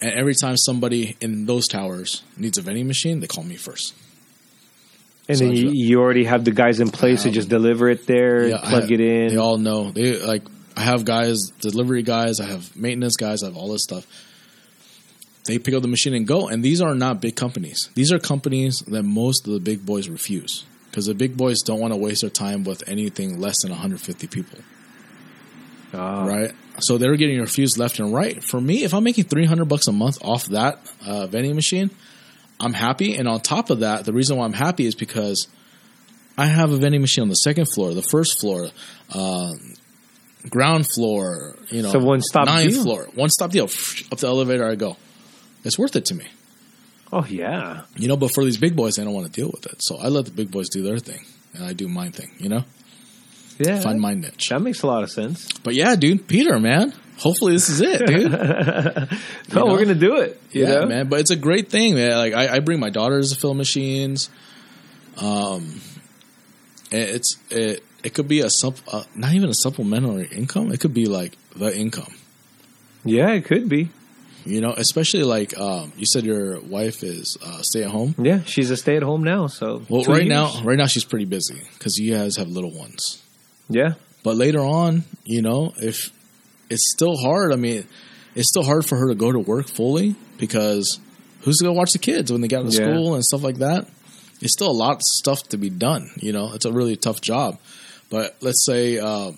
[0.00, 3.94] and every time somebody in those towers needs a vending machine, they call me first.
[5.28, 8.06] And So then you, you already have the guys in place to just deliver it
[8.06, 9.28] there, Yeah, plug have- it in.
[9.28, 9.90] They all know.
[9.90, 10.42] They like
[10.76, 14.06] I have guys, delivery guys, I have maintenance guys, I have all this stuff.
[15.44, 16.48] They pick up the machine and go.
[16.48, 17.90] And these are not big companies.
[17.94, 21.80] These are companies that most of the big boys refuse because the big boys don't
[21.80, 24.58] want to waste their time with anything less than 150 people,
[25.92, 26.24] Ah.
[26.24, 26.52] right?
[26.78, 28.42] So they're getting refused left and right.
[28.42, 31.90] For me, if I'm making 300 bucks a month off that uh, vending machine,
[32.60, 33.16] I'm happy.
[33.16, 35.48] And on top of that, the reason why I'm happy is because
[36.38, 38.68] I have a vending machine on the second floor, the first floor,
[39.12, 39.50] uh,
[40.48, 42.82] ground floor, you know, So one-stop ninth deal.
[42.82, 43.64] floor, one stop deal.
[43.64, 44.96] Up the elevator I go.
[45.64, 46.26] It's worth it to me,
[47.12, 47.82] Oh yeah.
[47.96, 48.16] you know.
[48.16, 50.24] But for these big boys, they don't want to deal with it, so I let
[50.24, 51.24] the big boys do their thing,
[51.54, 52.64] and I do my thing, you know.
[53.58, 53.80] Yeah.
[53.80, 54.48] Find my niche.
[54.48, 55.46] that makes a lot of sense.
[55.62, 58.32] But yeah, dude, Peter, man, hopefully this is it, dude.
[58.32, 58.36] no,
[59.54, 59.66] know?
[59.66, 60.40] we're gonna do it.
[60.50, 60.86] you yeah, know?
[60.86, 61.08] man.
[61.08, 62.16] But it's a great thing, man.
[62.16, 64.30] Like I, I bring my daughters to film machines.
[65.18, 65.80] Um,
[66.90, 70.72] it's it it could be a sup, uh, not even a supplementary income.
[70.72, 72.14] It could be like the income.
[73.04, 73.90] Yeah, it could be.
[74.44, 78.14] You know, especially like um, you said, your wife is uh, stay at home.
[78.18, 79.46] Yeah, she's a stay at home now.
[79.46, 80.28] So Well, right years.
[80.28, 83.22] now, right now she's pretty busy because you guys have little ones.
[83.68, 83.94] yeah,
[84.24, 86.10] But later on, you know, if
[86.70, 87.86] it's still hard, I mean,
[88.34, 90.98] it's still hard for her to go to work fully because
[91.42, 92.78] who's going to watch the kids when they get out of Yeah.
[92.90, 93.86] school and stuff like that?
[94.40, 96.10] It's still a lot of stuff to be done.
[96.16, 97.60] You know, it's a really tough job.
[98.12, 99.32] But let's say uh,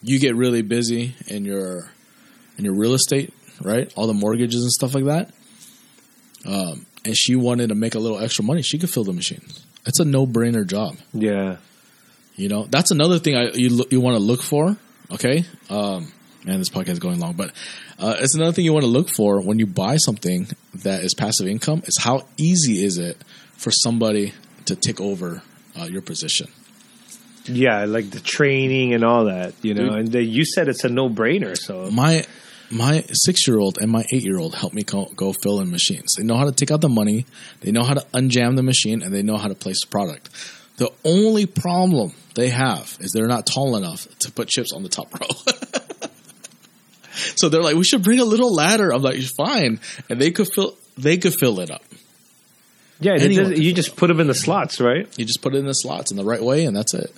[0.00, 1.90] you get really busy in your
[2.56, 3.92] in your real estate, right?
[3.96, 5.30] All the mortgages and stuff like that.
[6.46, 9.42] Um, and she wanted to make a little extra money, she could fill the machine.
[9.84, 10.96] It's a no brainer job.
[11.12, 11.58] yeah,
[12.34, 14.74] You know, that's another thing I you you want to look for.
[15.10, 16.10] Okay, um,
[16.46, 17.52] man, this podcast is going long, but
[17.98, 21.12] uh, it's another thing you want to look for when you buy something that is
[21.12, 21.82] passive income.
[21.84, 23.18] Is how easy is it
[23.58, 24.32] for somebody
[24.64, 25.42] to take over
[25.78, 26.48] uh, your position?
[27.46, 27.84] Yeah.
[27.84, 29.84] Like the training and all that, you know.
[29.90, 29.94] Dude.
[29.98, 31.56] And they, you said it's a no brainer.
[31.56, 32.24] So My
[32.70, 35.70] my six year old and my eight year old help me go, go fill in
[35.70, 36.14] machines.
[36.16, 37.26] They know how to take out the money,
[37.60, 40.30] they know how to unjam the machine, and they know how to place the product.
[40.78, 44.88] The only problem they have is they're not tall enough to put chips on the
[44.88, 45.28] top row.
[47.36, 48.90] so they're like, we should bring a little ladder.
[48.92, 51.82] I'm like, fine, and they could fill they could fill it up.
[53.00, 55.06] yeah, it Anyone does- can you just put them in the slots, right?
[55.18, 57.12] You just put it in the slots in the right way, and that's it.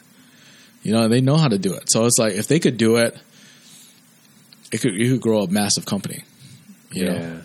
[0.84, 1.90] You know, they know how to do it.
[1.90, 3.16] So it's like if they could do it,
[4.70, 6.22] it could you could grow a massive company.
[6.92, 7.40] You know?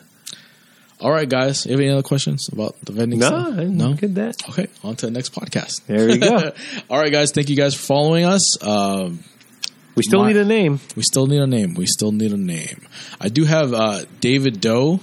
[0.99, 1.65] All right, guys.
[1.65, 3.55] You have any other questions about the vending No, stuff?
[3.55, 3.91] No.
[3.93, 4.49] at that.
[4.49, 5.85] Okay, on to the next podcast.
[5.87, 6.51] There we go.
[6.89, 7.31] All right, guys.
[7.31, 8.61] Thank you guys for following us.
[8.61, 9.23] Um,
[9.95, 10.79] We still My- need a name.
[10.97, 11.73] we still need a name.
[11.73, 12.85] We still need a name.
[13.19, 14.99] I do have uh, David Doe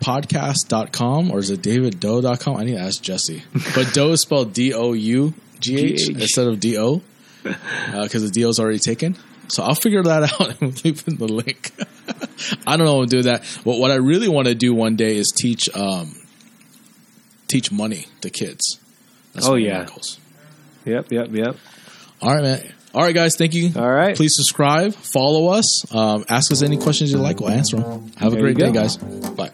[0.00, 2.56] podcast.com or is it daviddoe.com?
[2.56, 3.42] I need to ask Jesse.
[3.74, 6.08] But Doe is spelled D O U G-H.
[6.10, 7.02] instead of D O
[7.42, 9.16] because the D O is already taken.
[9.48, 11.72] So I'll figure that out and we'll leave in the link.
[12.66, 13.42] I don't know what to do that.
[13.64, 16.12] But what I really want to do one day is teach um,
[17.48, 18.80] teach money to kids.
[19.32, 19.86] That's Oh, one of my yeah.
[20.96, 21.56] Yep, yep, yep.
[22.22, 22.72] All right, man.
[22.94, 23.36] All right, guys.
[23.36, 23.70] Thank you.
[23.76, 24.16] All right.
[24.16, 27.40] Please subscribe, follow us, um, ask us any questions you like.
[27.40, 28.10] We'll answer them.
[28.16, 28.96] Have a There you great day, guys.
[28.96, 29.50] Bye.